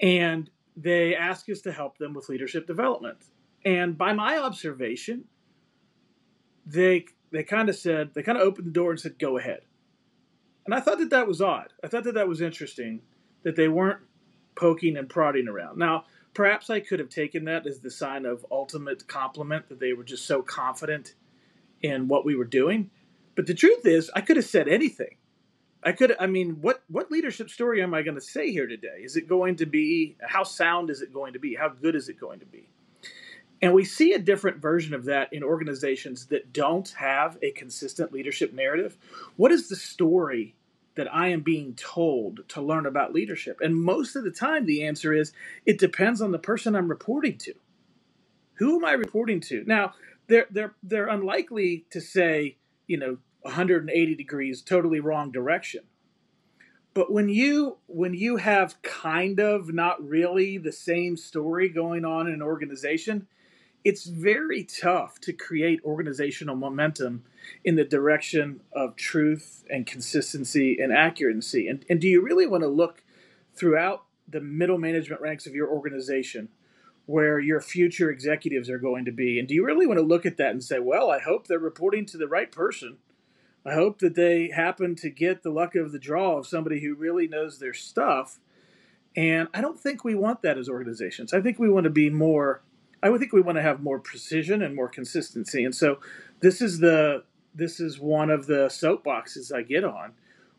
[0.00, 3.18] and they asked us to help them with leadership development.
[3.64, 5.24] And by my observation,
[6.64, 9.62] they they kind of said they kind of opened the door and said go ahead.
[10.64, 11.72] And i thought that that was odd.
[11.82, 13.02] I thought that that was interesting
[13.42, 14.00] that they weren't
[14.54, 15.78] poking and prodding around.
[15.78, 19.92] Now perhaps i could have taken that as the sign of ultimate compliment that they
[19.92, 21.14] were just so confident
[21.82, 22.90] in what we were doing.
[23.34, 25.16] But the truth is i could have said anything.
[25.82, 29.00] I could i mean what what leadership story am i going to say here today?
[29.02, 31.54] Is it going to be how sound is it going to be?
[31.54, 32.68] How good is it going to be
[33.62, 38.12] and we see a different version of that in organizations that don't have a consistent
[38.12, 38.98] leadership narrative.
[39.36, 40.56] What is the story
[40.96, 43.60] that I am being told to learn about leadership?
[43.62, 45.32] And most of the time, the answer is
[45.64, 47.54] it depends on the person I'm reporting to.
[48.54, 49.62] Who am I reporting to?
[49.64, 49.94] Now,
[50.26, 52.56] they're, they're, they're unlikely to say,
[52.88, 55.82] you know, 180 degrees, totally wrong direction.
[56.94, 62.26] But when you when you have kind of not really the same story going on
[62.26, 63.26] in an organization,
[63.84, 67.24] it's very tough to create organizational momentum
[67.64, 71.66] in the direction of truth and consistency and accuracy.
[71.68, 73.02] And, and do you really want to look
[73.54, 76.48] throughout the middle management ranks of your organization
[77.06, 79.38] where your future executives are going to be?
[79.38, 81.58] And do you really want to look at that and say, well, I hope they're
[81.58, 82.98] reporting to the right person?
[83.64, 86.94] I hope that they happen to get the luck of the draw of somebody who
[86.94, 88.38] really knows their stuff.
[89.16, 91.32] And I don't think we want that as organizations.
[91.32, 92.62] I think we want to be more
[93.02, 95.64] I would think we want to have more precision and more consistency.
[95.64, 95.98] And so
[96.40, 100.12] this is the this is one of the soapboxes I get on,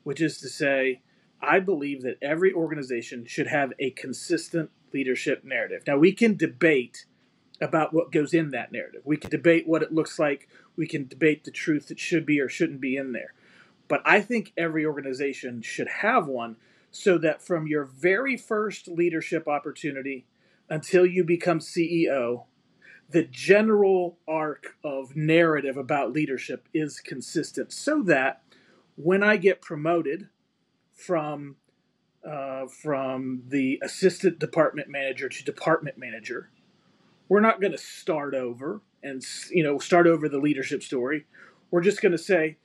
[0.04, 1.02] which is to say,
[1.42, 5.84] I believe that every organization should have a consistent leadership narrative.
[5.88, 7.06] Now we can debate
[7.60, 9.02] about what goes in that narrative.
[9.06, 10.48] We can debate what it looks like.
[10.76, 13.34] We can debate the truth that should be or shouldn't be in there.
[13.88, 16.58] But I think every organization should have one
[16.92, 20.26] so that from your very first leadership opportunity
[20.70, 22.46] until you become CEO,
[23.10, 28.42] the general arc of narrative about leadership is consistent so that
[28.96, 30.30] when I get promoted
[30.92, 31.58] from
[32.28, 36.50] uh, from the assistant department manager to department manager,
[37.28, 39.22] we're not going to start over and
[39.52, 41.26] you know start over the leadership story.
[41.70, 42.58] We're just going to say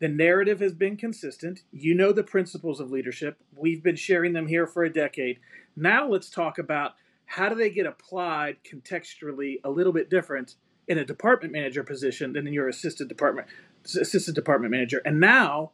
[0.00, 1.62] the narrative has been consistent.
[1.72, 3.38] You know the principles of leadership.
[3.56, 5.38] We've been sharing them here for a decade.
[5.76, 6.94] Now let's talk about
[7.28, 10.56] how do they get applied contextually a little bit different
[10.88, 13.46] in a department manager position than in your assistant department
[13.84, 15.00] assistant department manager.
[15.04, 15.72] And now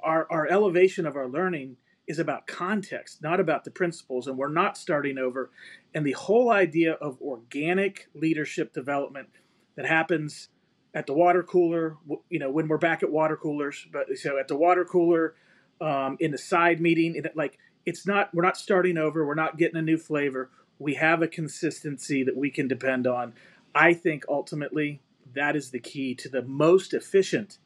[0.00, 4.48] our, our elevation of our learning is about context, not about the principles, and we're
[4.48, 5.50] not starting over.
[5.94, 9.28] And the whole idea of organic leadership development
[9.76, 10.50] that happens
[10.94, 11.96] at the water cooler,
[12.28, 15.34] you know, when we're back at water coolers, but so at the water cooler,
[15.80, 19.56] um, in the side meeting, in, like it's not, we're not starting over, we're not
[19.56, 20.50] getting a new flavor.
[20.78, 23.34] We have a consistency that we can depend on.
[23.74, 25.00] I think ultimately
[25.34, 27.58] that is the key to the most efficient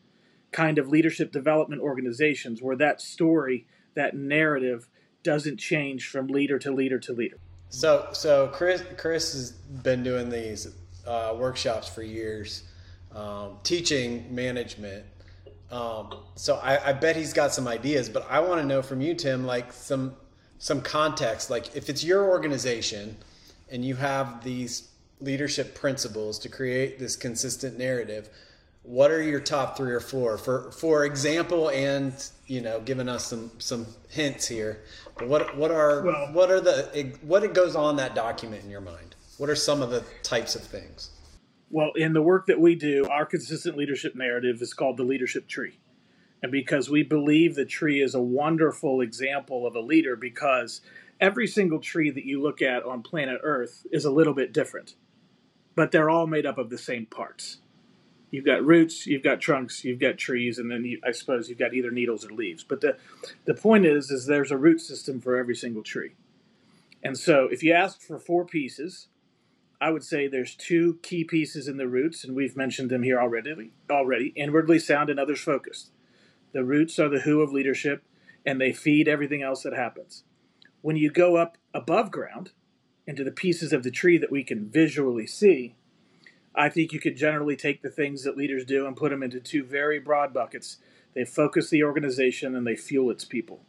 [0.53, 4.89] kind of leadership development organizations where that story that narrative
[5.23, 7.37] doesn't change from leader to leader to leader.
[7.69, 10.69] So, so Chris, Chris has been doing these
[11.07, 12.65] uh, workshops for years,
[13.15, 15.05] um, teaching management.
[15.71, 19.03] Um, so I, I, bet he's got some ideas, but I want to know from
[19.03, 20.17] you, Tim, like some
[20.59, 21.51] some context.
[21.51, 23.17] Like if it's your organization
[23.71, 24.89] and you have these
[25.21, 28.29] leadership principles to create this consistent narrative,
[28.83, 30.39] what are your top three or four?
[30.39, 32.13] For for example and
[32.47, 34.83] you know giving us some some hints here
[35.21, 38.81] what what are well, what are the what it goes on that document in your
[38.81, 39.15] mind?
[39.37, 41.11] What are some of the types of things?
[41.71, 45.49] Well in the work that we do our consistent leadership narrative is called the leadership
[45.49, 45.79] tree
[46.43, 50.81] and because we believe the tree is a wonderful example of a leader because
[51.21, 54.95] every single tree that you look at on planet earth is a little bit different
[55.75, 57.59] but they're all made up of the same parts
[58.31, 61.59] you've got roots, you've got trunks, you've got trees, and then you, I suppose you've
[61.59, 62.65] got either needles or leaves.
[62.65, 62.97] But the
[63.45, 66.13] the point is, is there's a root system for every single tree.
[67.03, 69.09] And so, if you ask for four pieces,
[69.81, 73.21] I would say there's two key pieces in the roots, and we've mentioned them here
[73.21, 73.73] already.
[73.89, 75.91] Already, inwardly sound and others focused.
[76.53, 78.03] The roots are the who of leadership,
[78.45, 80.25] and they feed everything else that happens.
[80.81, 82.53] When you go up above ground
[83.07, 85.75] into the pieces of the tree that we can visually see,
[86.55, 89.41] I think you could generally take the things that leaders do and put them into
[89.41, 90.79] two very broad buckets.
[91.15, 93.61] They focus the organization and they fuel its people.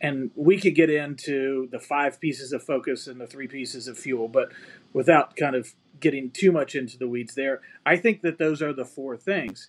[0.00, 3.98] And we could get into the five pieces of focus and the three pieces of
[3.98, 4.52] fuel, but
[4.92, 8.72] without kind of getting too much into the weeds there, I think that those are
[8.72, 9.68] the four things.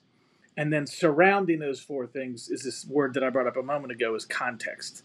[0.56, 3.92] And then surrounding those four things is this word that I brought up a moment
[3.92, 5.04] ago is context.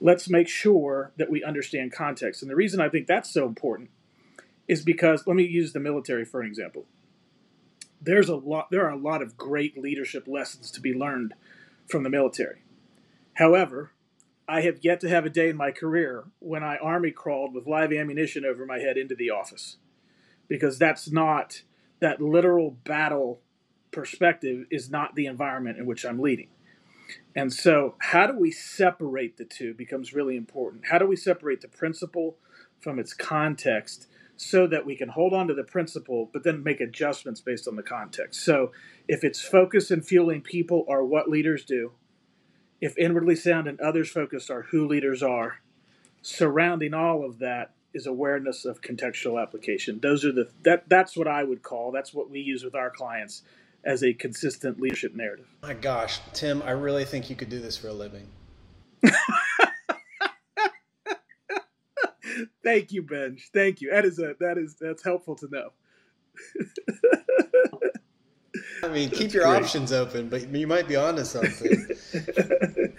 [0.00, 2.42] Let's make sure that we understand context.
[2.42, 3.90] And the reason I think that's so important
[4.68, 6.84] is because let me use the military for an example.
[8.00, 11.34] There's a lot there are a lot of great leadership lessons to be learned
[11.86, 12.62] from the military.
[13.34, 13.92] However,
[14.46, 17.66] I have yet to have a day in my career when I army crawled with
[17.66, 19.78] live ammunition over my head into the office.
[20.48, 21.62] Because that's not
[22.00, 23.40] that literal battle
[23.94, 26.48] perspective is not the environment in which I'm leading.
[27.34, 30.86] And so, how do we separate the two becomes really important.
[30.86, 32.36] How do we separate the principle
[32.80, 36.80] from its context so that we can hold on to the principle, but then make
[36.80, 38.44] adjustments based on the context.
[38.44, 38.72] So
[39.06, 41.92] if it's focus and fueling people are what leaders do,
[42.80, 45.60] if inwardly sound and others focused are who leaders are,
[46.22, 50.00] surrounding all of that is awareness of contextual application.
[50.02, 52.90] Those are the that that's what I would call that's what we use with our
[52.90, 53.42] clients
[53.84, 55.46] as a consistent leadership narrative.
[55.62, 58.26] My gosh, Tim, I really think you could do this for a living.
[62.64, 63.36] Thank you, Ben.
[63.52, 63.90] Thank you.
[63.90, 65.70] That is a that is that's helpful to know.
[68.82, 69.62] I mean, keep that's your great.
[69.62, 71.86] options open, but you might be onto something.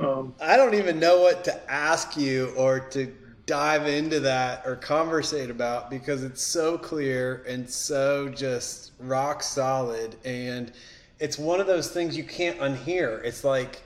[0.00, 3.14] um, I don't even know what to ask you or to
[3.46, 10.16] dive into that or conversate about because it's so clear and so just rock solid
[10.24, 10.72] and
[11.20, 13.22] it's one of those things you can't unhear.
[13.24, 13.82] It's like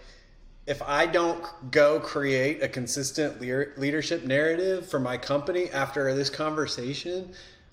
[0.67, 7.33] if I don't go create a consistent leadership narrative for my company after this conversation,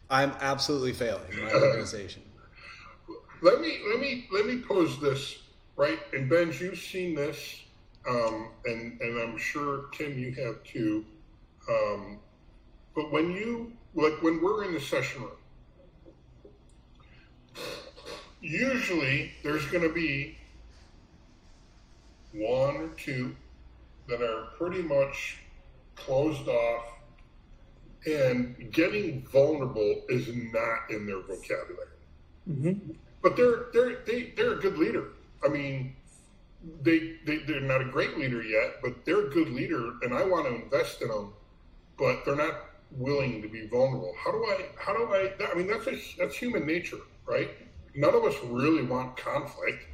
[0.09, 2.21] I'm absolutely failing my organization.
[3.41, 5.39] Let me let me let me pose this
[5.75, 7.61] right, and Ben, you've seen this,
[8.09, 11.05] um, and and I'm sure Tim, you have too.
[11.69, 12.19] Um,
[12.95, 15.31] but when you like when we're in the session room,
[18.41, 20.37] usually there's going to be
[22.33, 23.35] one or two
[24.07, 25.37] that are pretty much
[25.95, 26.85] closed off,
[28.05, 31.87] and getting vulnerable is not in their vocabulary.
[32.49, 32.91] Mm-hmm.
[33.23, 35.13] But they're they're they, they're a good leader.
[35.43, 35.95] I mean,
[36.81, 40.23] they, they they're not a great leader yet, but they're a good leader, and I
[40.23, 41.33] want to invest in them.
[41.97, 42.55] But they're not
[42.91, 44.13] willing to be vulnerable.
[44.23, 44.65] How do I?
[44.77, 45.31] How do I?
[45.51, 47.49] I mean, that's a, that's human nature, right?
[47.95, 49.85] None of us really want conflict.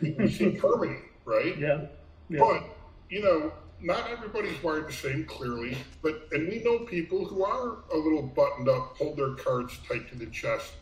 [0.00, 1.56] we see harmony, right?
[1.58, 1.82] Yeah.
[2.28, 2.38] yeah.
[2.40, 2.64] But
[3.08, 5.76] you know, not everybody's wired the same, clearly.
[6.02, 10.08] But and we know people who are a little buttoned up, hold their cards tight
[10.10, 10.72] to the chest,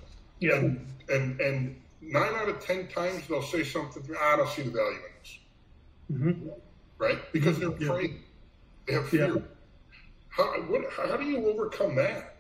[0.41, 0.55] yeah.
[0.57, 4.03] and and and nine out of ten times they'll say something.
[4.19, 5.39] I don't see the value in this,
[6.11, 6.49] Mm-hmm.
[6.97, 7.33] right?
[7.33, 7.89] Because they're Yeah.
[7.89, 8.21] afraid.
[8.87, 9.27] They have fear.
[9.37, 9.43] Yeah.
[10.39, 12.37] How what, how do you overcome that?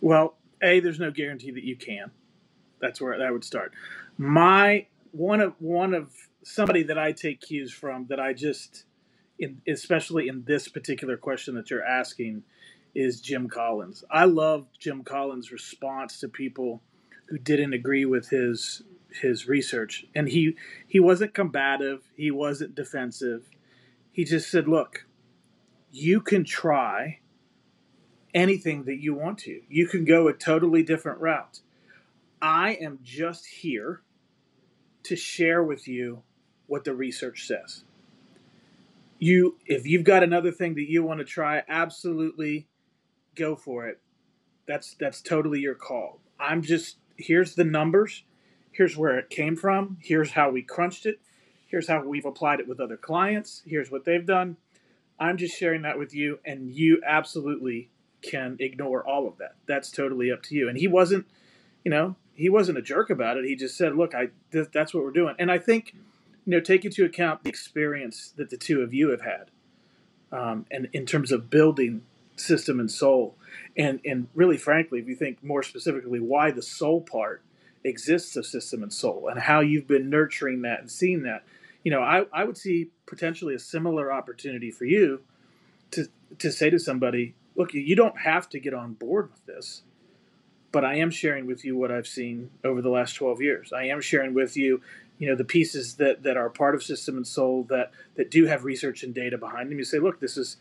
[0.00, 2.10] Well, a there's no guarantee that you can.
[2.80, 3.72] That's where that would start.
[4.18, 6.12] My one of one of
[6.42, 8.84] somebody that I take cues from that I just,
[9.38, 12.42] in, especially in this particular question that you're asking,
[12.96, 14.02] is Jim Collins.
[14.10, 16.82] I love Jim Collins' response to people
[17.26, 18.82] who didn't agree with his
[19.22, 20.56] his research, and he
[20.88, 22.10] he wasn't combative.
[22.16, 23.48] He wasn't defensive.
[24.10, 25.06] He just said, "Look,
[25.92, 27.19] you can try."
[28.34, 29.60] Anything that you want to.
[29.68, 31.60] You can go a totally different route.
[32.40, 34.02] I am just here
[35.04, 36.22] to share with you
[36.66, 37.84] what the research says.
[39.18, 42.68] You if you've got another thing that you want to try, absolutely
[43.34, 44.00] go for it.
[44.66, 46.20] That's that's totally your call.
[46.38, 48.24] I'm just here's the numbers,
[48.72, 51.20] here's where it came from, here's how we crunched it,
[51.66, 54.56] here's how we've applied it with other clients, here's what they've done.
[55.18, 57.90] I'm just sharing that with you and you absolutely
[58.22, 59.56] can ignore all of that.
[59.66, 60.68] That's totally up to you.
[60.68, 61.26] And he wasn't,
[61.84, 63.44] you know, he wasn't a jerk about it.
[63.44, 65.94] He just said, "Look, I th- that's what we're doing." And I think,
[66.46, 69.50] you know, take into account the experience that the two of you have had,
[70.32, 72.02] um, and in terms of building
[72.36, 73.36] system and soul,
[73.76, 77.42] and and really, frankly, if you think more specifically, why the soul part
[77.84, 81.44] exists of system and soul, and how you've been nurturing that and seeing that,
[81.84, 85.20] you know, I I would see potentially a similar opportunity for you
[85.90, 86.08] to
[86.38, 89.82] to say to somebody, look, you don't have to get on board with this,
[90.72, 93.72] but I am sharing with you what I've seen over the last 12 years.
[93.72, 94.80] I am sharing with you,
[95.18, 98.46] you know, the pieces that, that are part of System and Soul that, that do
[98.46, 99.78] have research and data behind them.
[99.78, 100.56] You say, look, this is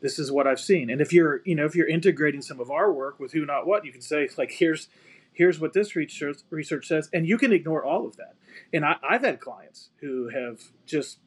[0.00, 0.90] this is what I've seen.
[0.90, 3.66] And if you're, you know, if you're integrating some of our work with who not
[3.66, 4.88] what, you can say like, here's
[5.32, 8.34] here's what this research research says, and you can ignore all of that.
[8.70, 11.18] And I, I've had clients who have just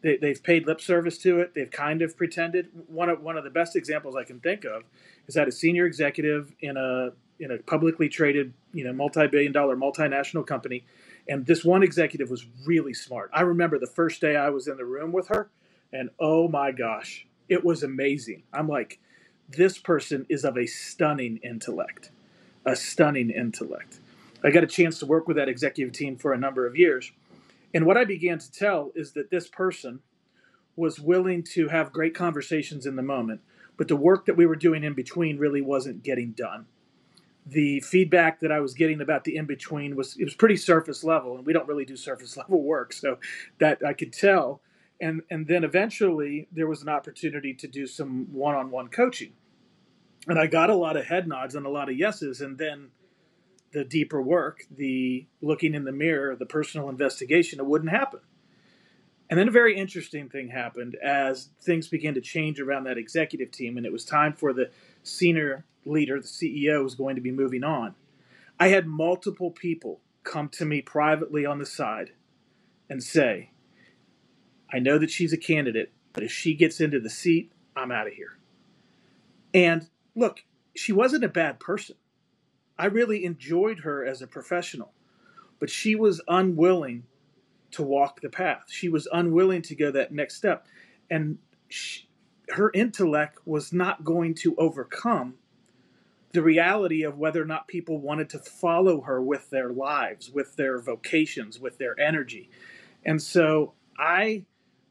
[0.00, 1.54] they, they've paid lip service to it.
[1.54, 2.68] They've kind of pretended.
[2.86, 4.84] One of one of the best examples I can think of
[5.26, 9.76] is that a senior executive in a in a publicly traded, you know, multi-billion dollar
[9.76, 10.84] multinational company,
[11.28, 13.30] and this one executive was really smart.
[13.32, 15.50] I remember the first day I was in the room with her,
[15.92, 18.44] and oh my gosh, it was amazing.
[18.52, 19.00] I'm like,
[19.48, 22.10] this person is of a stunning intellect,
[22.64, 24.00] a stunning intellect.
[24.44, 27.10] I got a chance to work with that executive team for a number of years
[27.74, 30.00] and what I began to tell is that this person
[30.76, 33.40] was willing to have great conversations in the moment,
[33.76, 36.66] but the work that we were doing in between really wasn't getting done.
[37.44, 41.02] The feedback that I was getting about the in between was it was pretty surface
[41.02, 43.18] level, and we don't really do surface level work, so
[43.58, 44.60] that I could tell.
[45.00, 49.32] And and then eventually there was an opportunity to do some one on one coaching,
[50.26, 52.90] and I got a lot of head nods and a lot of yeses, and then
[53.72, 58.20] the deeper work, the looking in the mirror, the personal investigation, it wouldn't happen.
[59.30, 63.50] And then a very interesting thing happened as things began to change around that executive
[63.50, 64.70] team, and it was time for the
[65.02, 67.94] senior leader, the CEO, was going to be moving on.
[68.58, 72.12] I had multiple people come to me privately on the side
[72.88, 73.50] and say,
[74.72, 78.06] I know that she's a candidate, but if she gets into the seat, I'm out
[78.06, 78.38] of here.
[79.54, 80.44] And look,
[80.74, 81.96] she wasn't a bad person.
[82.78, 84.92] I really enjoyed her as a professional,
[85.58, 87.04] but she was unwilling
[87.72, 88.64] to walk the path.
[88.68, 90.66] She was unwilling to go that next step.
[91.10, 92.08] And she,
[92.50, 95.34] her intellect was not going to overcome
[96.32, 100.56] the reality of whether or not people wanted to follow her with their lives, with
[100.56, 102.50] their vocations, with their energy.
[103.04, 104.44] And so I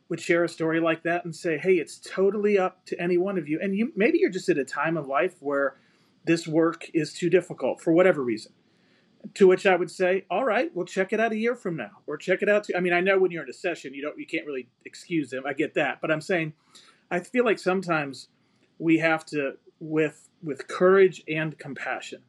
[0.09, 3.37] would share a story like that and say, "Hey, it's totally up to any one
[3.37, 5.75] of you." And you maybe you're just at a time of life where
[6.27, 8.53] this work is too difficult for whatever reason.
[9.33, 11.89] To which I would say, all right, we'll check it out a year from now,
[12.05, 12.65] or check it out.
[12.65, 14.69] To, I mean, I know when you're in a session, you don't, you can't really
[14.85, 15.43] excuse them.
[15.45, 16.53] I get that, but I'm saying,
[17.09, 18.29] I feel like sometimes
[18.77, 22.21] we have to, with with courage and compassion,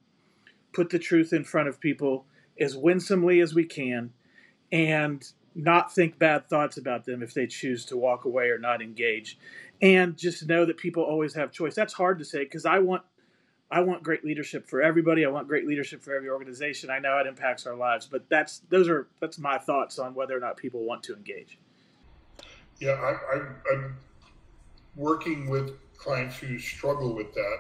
[0.72, 2.24] put the truth in front of people
[2.58, 4.12] as winsomely as we can,
[4.72, 8.82] and not think bad thoughts about them if they choose to walk away or not
[8.82, 9.38] engage,
[9.82, 11.74] and just know that people always have choice.
[11.74, 13.02] That's hard to say because I want
[13.70, 15.26] I want great leadership for everybody.
[15.26, 16.88] I want great leadership for every organization.
[16.88, 20.36] I know it impacts our lives, but that's those are that's my thoughts on whether
[20.36, 21.58] or not people want to engage.
[22.80, 23.42] Yeah, I, I,
[23.72, 23.96] I'm
[24.96, 27.58] working with clients who struggle with that.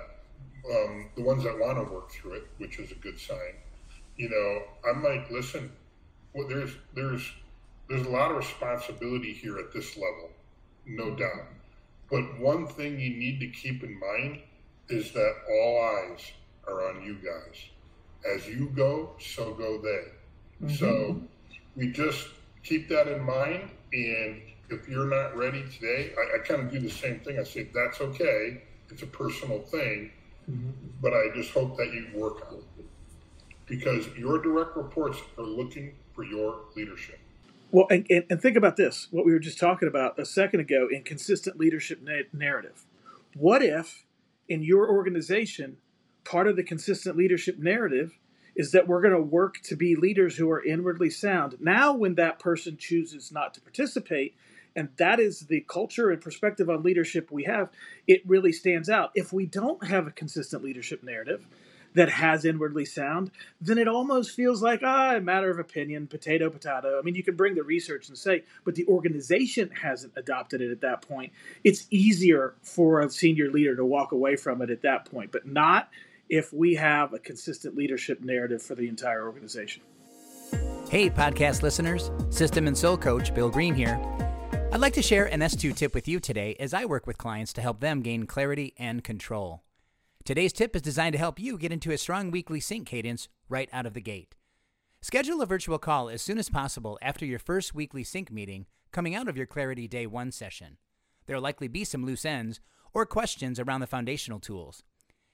[0.70, 3.56] Um, the ones that want to work through it, which is a good sign.
[4.16, 5.70] You know, I'm like, listen,
[6.34, 7.30] well, there's there's
[7.88, 10.30] there's a lot of responsibility here at this level,
[10.86, 11.48] no doubt.
[12.10, 14.40] But one thing you need to keep in mind
[14.88, 16.32] is that all eyes
[16.66, 17.56] are on you guys.
[18.34, 20.66] As you go, so go they.
[20.66, 20.74] Mm-hmm.
[20.74, 21.22] So
[21.76, 22.28] we just
[22.64, 23.70] keep that in mind.
[23.92, 27.38] And if you're not ready today, I, I kind of do the same thing.
[27.38, 28.62] I say, that's okay.
[28.90, 30.10] It's a personal thing.
[30.50, 30.70] Mm-hmm.
[31.00, 32.84] But I just hope that you work on it.
[33.66, 37.18] Because your direct reports are looking for your leadership.
[37.70, 40.60] Well, and, and, and, think about this what we were just talking about a second
[40.60, 42.86] ago in consistent leadership na- narrative.
[43.34, 44.06] What if
[44.48, 45.76] in your organization,
[46.24, 48.18] part of the consistent leadership narrative
[48.56, 51.56] is that we're going to work to be leaders who are inwardly sound.
[51.60, 54.34] Now, when that person chooses not to participate,
[54.74, 57.70] and that is the culture and perspective on leadership we have,
[58.06, 59.10] it really stands out.
[59.14, 61.46] If we don't have a consistent leadership narrative,
[61.98, 66.48] that has inwardly sound, then it almost feels like ah, a matter of opinion, potato,
[66.48, 66.96] potato.
[66.96, 70.70] I mean, you can bring the research and say, but the organization hasn't adopted it
[70.70, 71.32] at that point.
[71.64, 75.44] It's easier for a senior leader to walk away from it at that point, but
[75.44, 75.88] not
[76.28, 79.82] if we have a consistent leadership narrative for the entire organization.
[80.90, 84.00] Hey, podcast listeners, System and Soul Coach Bill Green here.
[84.70, 87.52] I'd like to share an S2 tip with you today as I work with clients
[87.54, 89.64] to help them gain clarity and control.
[90.28, 93.70] Today's tip is designed to help you get into a strong weekly sync cadence right
[93.72, 94.36] out of the gate.
[95.00, 99.14] Schedule a virtual call as soon as possible after your first weekly sync meeting coming
[99.14, 100.76] out of your Clarity Day 1 session.
[101.24, 102.60] There will likely be some loose ends
[102.92, 104.82] or questions around the foundational tools.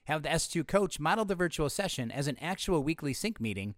[0.05, 3.75] Have the S2 coach model the virtual session as an actual weekly sync meeting.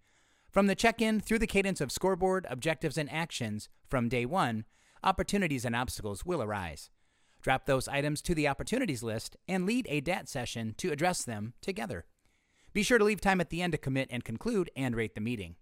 [0.51, 4.65] From the check in through the cadence of scoreboard, objectives, and actions from day one,
[5.03, 6.91] opportunities and obstacles will arise.
[7.41, 11.53] Drop those items to the opportunities list and lead a DAT session to address them
[11.61, 12.05] together.
[12.73, 15.21] Be sure to leave time at the end to commit and conclude and rate the
[15.21, 15.55] meeting.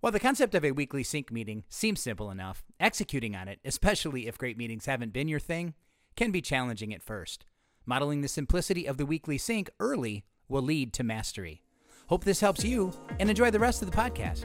[0.00, 4.26] While the concept of a weekly sync meeting seems simple enough, executing on it, especially
[4.26, 5.74] if great meetings haven't been your thing,
[6.16, 7.44] can be challenging at first.
[7.86, 11.62] Modeling the simplicity of the weekly sync early will lead to mastery.
[12.08, 14.44] Hope this helps you and enjoy the rest of the podcast.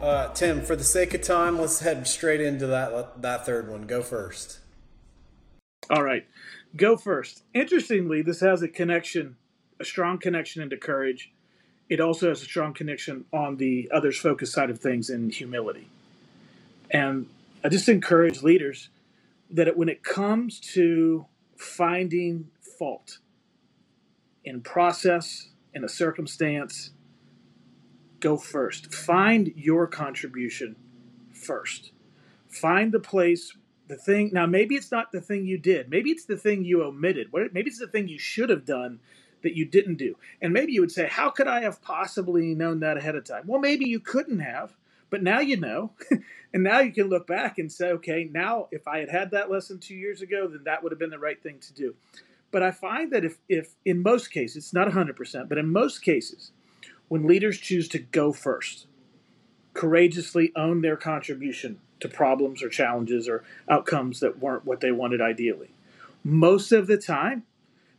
[0.00, 3.86] Uh, Tim, for the sake of time, let's head straight into that that third one.
[3.86, 4.58] Go first.
[5.88, 6.26] All right,
[6.74, 7.44] go first.
[7.54, 9.36] Interestingly, this has a connection,
[9.78, 11.32] a strong connection into courage.
[11.88, 15.88] It also has a strong connection on the others focus side of things in humility.
[16.90, 17.28] And
[17.62, 18.88] I just encourage leaders
[19.50, 21.26] that when it comes to
[21.56, 23.18] finding fault
[24.44, 26.90] in process, in a circumstance,
[28.18, 28.92] go first.
[28.92, 30.74] Find your contribution
[31.32, 31.92] first.
[32.48, 33.56] Find the place
[33.88, 35.90] the thing now maybe it's not the thing you did.
[35.90, 37.28] Maybe it's the thing you omitted.
[37.32, 39.00] Maybe it's the thing you should have done
[39.42, 40.16] that you didn't do.
[40.40, 43.44] And maybe you would say how could i have possibly known that ahead of time?
[43.46, 44.76] Well maybe you couldn't have
[45.08, 45.92] but now you know.
[46.54, 49.50] And now you can look back and say okay now if i had had that
[49.50, 51.94] lesson two years ago then that would have been the right thing to do.
[52.50, 56.02] But i find that if if in most cases it's not 100% but in most
[56.02, 56.52] cases
[57.08, 58.86] when leaders choose to go first
[59.74, 65.20] courageously own their contribution to problems or challenges or outcomes that weren't what they wanted
[65.20, 65.70] ideally.
[66.22, 67.44] Most of the time,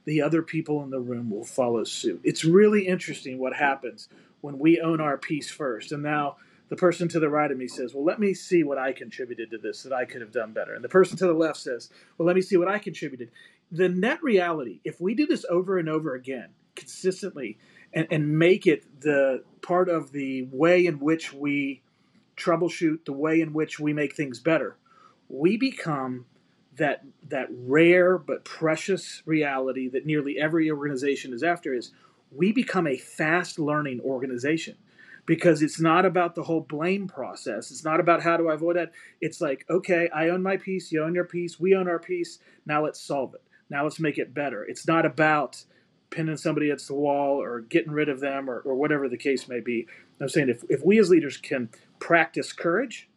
[0.05, 2.21] the other people in the room will follow suit.
[2.23, 4.07] It's really interesting what happens
[4.41, 5.91] when we own our piece first.
[5.91, 6.37] And now
[6.69, 9.51] the person to the right of me says, Well, let me see what I contributed
[9.51, 10.73] to this that I could have done better.
[10.73, 13.31] And the person to the left says, Well, let me see what I contributed.
[13.71, 17.57] The net reality, if we do this over and over again, consistently,
[17.93, 21.81] and, and make it the part of the way in which we
[22.37, 24.77] troubleshoot the way in which we make things better,
[25.27, 26.25] we become
[26.77, 31.91] that that rare but precious reality that nearly every organization is after is
[32.31, 34.75] we become a fast learning organization
[35.25, 37.69] because it's not about the whole blame process.
[37.69, 38.93] It's not about how do I avoid that.
[39.19, 42.39] It's like, okay, I own my piece, you own your piece, we own our piece.
[42.65, 43.43] Now let's solve it.
[43.69, 44.63] Now let's make it better.
[44.63, 45.63] It's not about
[46.09, 49.49] pinning somebody against the wall or getting rid of them or, or whatever the case
[49.49, 49.87] may be.
[50.21, 51.69] I'm saying if, if we as leaders can
[51.99, 53.09] practice courage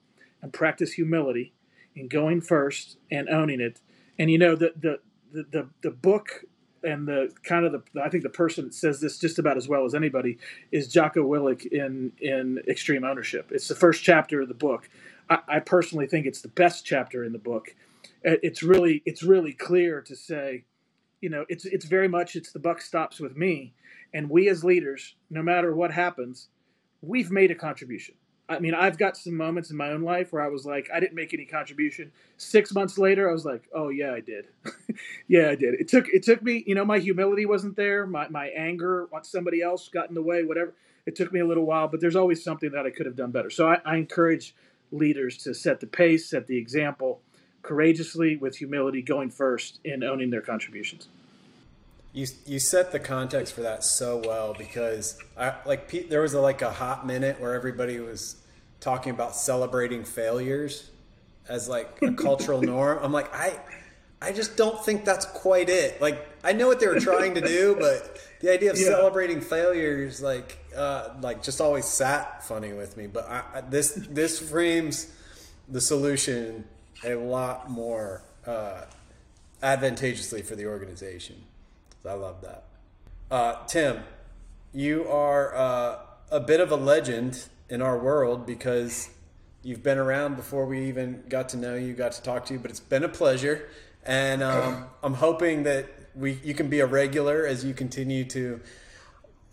[0.43, 1.53] and practice humility
[1.95, 3.81] in going first and owning it,
[4.19, 5.01] and you know the the
[5.33, 6.45] the, the, the book
[6.83, 9.69] and the kind of the I think the person that says this just about as
[9.69, 10.39] well as anybody
[10.73, 13.51] is Jocko Willink in in Extreme Ownership.
[13.53, 14.89] It's the first chapter of the book.
[15.29, 17.75] I, I personally think it's the best chapter in the book.
[18.27, 20.65] Uh, it's really it's really clear to say,
[21.21, 23.75] you know, it's it's very much it's the buck stops with me,
[24.13, 26.49] and we as leaders, no matter what happens,
[27.03, 28.15] we've made a contribution.
[28.51, 30.99] I mean, I've got some moments in my own life where I was like, I
[30.99, 32.11] didn't make any contribution.
[32.37, 34.49] Six months later, I was like, oh yeah, I did.
[35.29, 35.75] yeah, I did.
[35.75, 38.09] It took it took me, you know, my humility wasn't there.
[38.09, 40.75] My my anger once somebody else got in the way, whatever.
[41.07, 43.31] It took me a little while, but there's always something that I could have done
[43.31, 43.51] better.
[43.51, 44.55] So I, I encourage
[44.91, 47.21] leaders to set the pace, set the example,
[47.63, 51.09] courageously with humility, going first in owning their contributions.
[52.13, 56.41] You you set the context for that so well because I like there was a,
[56.41, 58.40] like a hot minute where everybody was
[58.81, 60.91] talking about celebrating failures
[61.49, 62.99] as like a cultural norm.
[63.03, 63.59] I'm like I
[64.23, 66.01] I just don't think that's quite it.
[66.01, 68.87] Like I know what they were trying to do, but the idea of yeah.
[68.87, 73.07] celebrating failures like uh, like just always sat funny with me.
[73.07, 75.13] But I, I, this this frames
[75.69, 76.65] the solution
[77.05, 78.83] a lot more uh,
[79.63, 81.37] advantageously for the organization.
[82.07, 82.65] I love that.
[83.31, 84.03] Uh, Tim,
[84.73, 85.99] you are uh,
[86.31, 89.09] a bit of a legend in our world because
[89.63, 92.59] you've been around before we even got to know you, got to talk to you.
[92.59, 93.69] But it's been a pleasure,
[94.05, 98.61] and um, I'm hoping that we you can be a regular as you continue to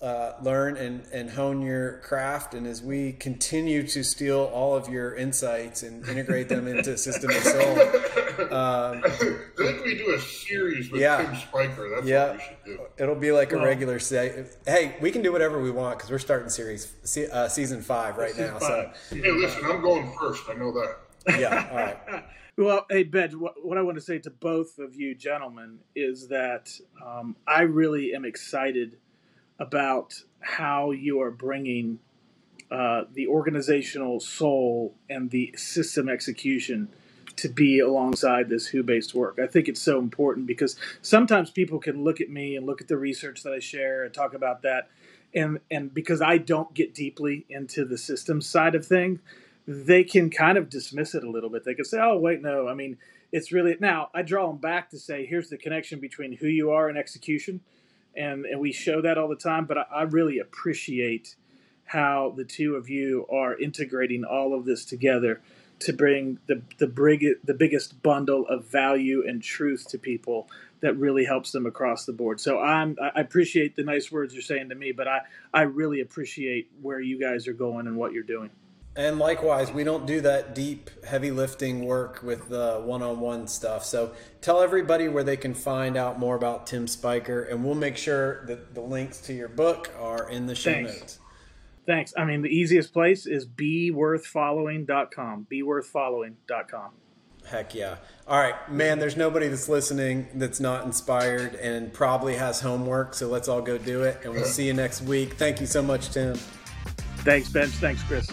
[0.02, 2.54] uh, learn and, and hone your craft.
[2.54, 7.32] And as we continue to steal all of your insights and integrate them into System
[7.32, 8.24] and Soul.
[8.40, 8.48] Um,
[9.06, 11.90] I think we do a series with yeah, Tim Spiker.
[11.90, 12.80] That's yeah, what we should do.
[12.98, 14.46] It'll be like a regular say.
[14.66, 16.94] Hey, we can do whatever we want because we're starting series
[17.32, 18.60] uh, season five right season now.
[18.60, 18.98] Five.
[19.10, 20.44] So, hey, listen, I'm going first.
[20.50, 21.40] I know that.
[21.40, 21.68] Yeah.
[21.72, 22.24] All right.
[22.60, 26.72] Well, hey, Ben, what I want to say to both of you gentlemen is that
[27.06, 28.98] um, I really am excited
[29.60, 32.00] about how you are bringing
[32.72, 36.90] uh, the organizational soul and the system execution
[37.38, 39.40] to be alongside this who based work.
[39.42, 42.88] I think it's so important because sometimes people can look at me and look at
[42.88, 44.90] the research that I share and talk about that.
[45.34, 49.20] And, and because I don't get deeply into the system side of things,
[49.68, 51.66] they can kind of dismiss it a little bit.
[51.66, 52.68] They can say, oh, wait, no.
[52.68, 52.98] I mean,
[53.32, 56.72] it's really now I draw them back to say, here's the connection between who you
[56.72, 57.62] are and execution
[58.18, 59.66] and and we show that all the time.
[59.66, 61.36] But I, I really appreciate
[61.86, 65.42] how the two of you are integrating all of this together
[65.80, 70.50] to bring the the brig, the biggest bundle of value and truth to people
[70.80, 72.40] that really helps them across the board.
[72.40, 75.22] So I'm I appreciate the nice words you're saying to me, but I
[75.54, 78.50] I really appreciate where you guys are going and what you're doing.
[78.96, 83.48] And likewise, we don't do that deep, heavy lifting work with the one on one
[83.48, 83.86] stuff.
[83.86, 87.96] So tell everybody where they can find out more about Tim Spiker, and we'll make
[87.96, 91.00] sure that the links to your book are in the show Thanks.
[91.00, 91.20] notes.
[91.88, 92.14] Thanks.
[92.18, 95.48] I mean, the easiest place is beworthfollowing.com.
[95.50, 96.92] Beworthfollowing.com.
[97.46, 97.96] Heck yeah.
[98.28, 103.14] All right, man, there's nobody that's listening that's not inspired and probably has homework.
[103.14, 104.20] So let's all go do it.
[104.26, 105.36] And we'll see you next week.
[105.36, 106.36] Thank you so much, Tim.
[107.20, 107.70] Thanks, Ben.
[107.70, 108.30] Thanks, Chris.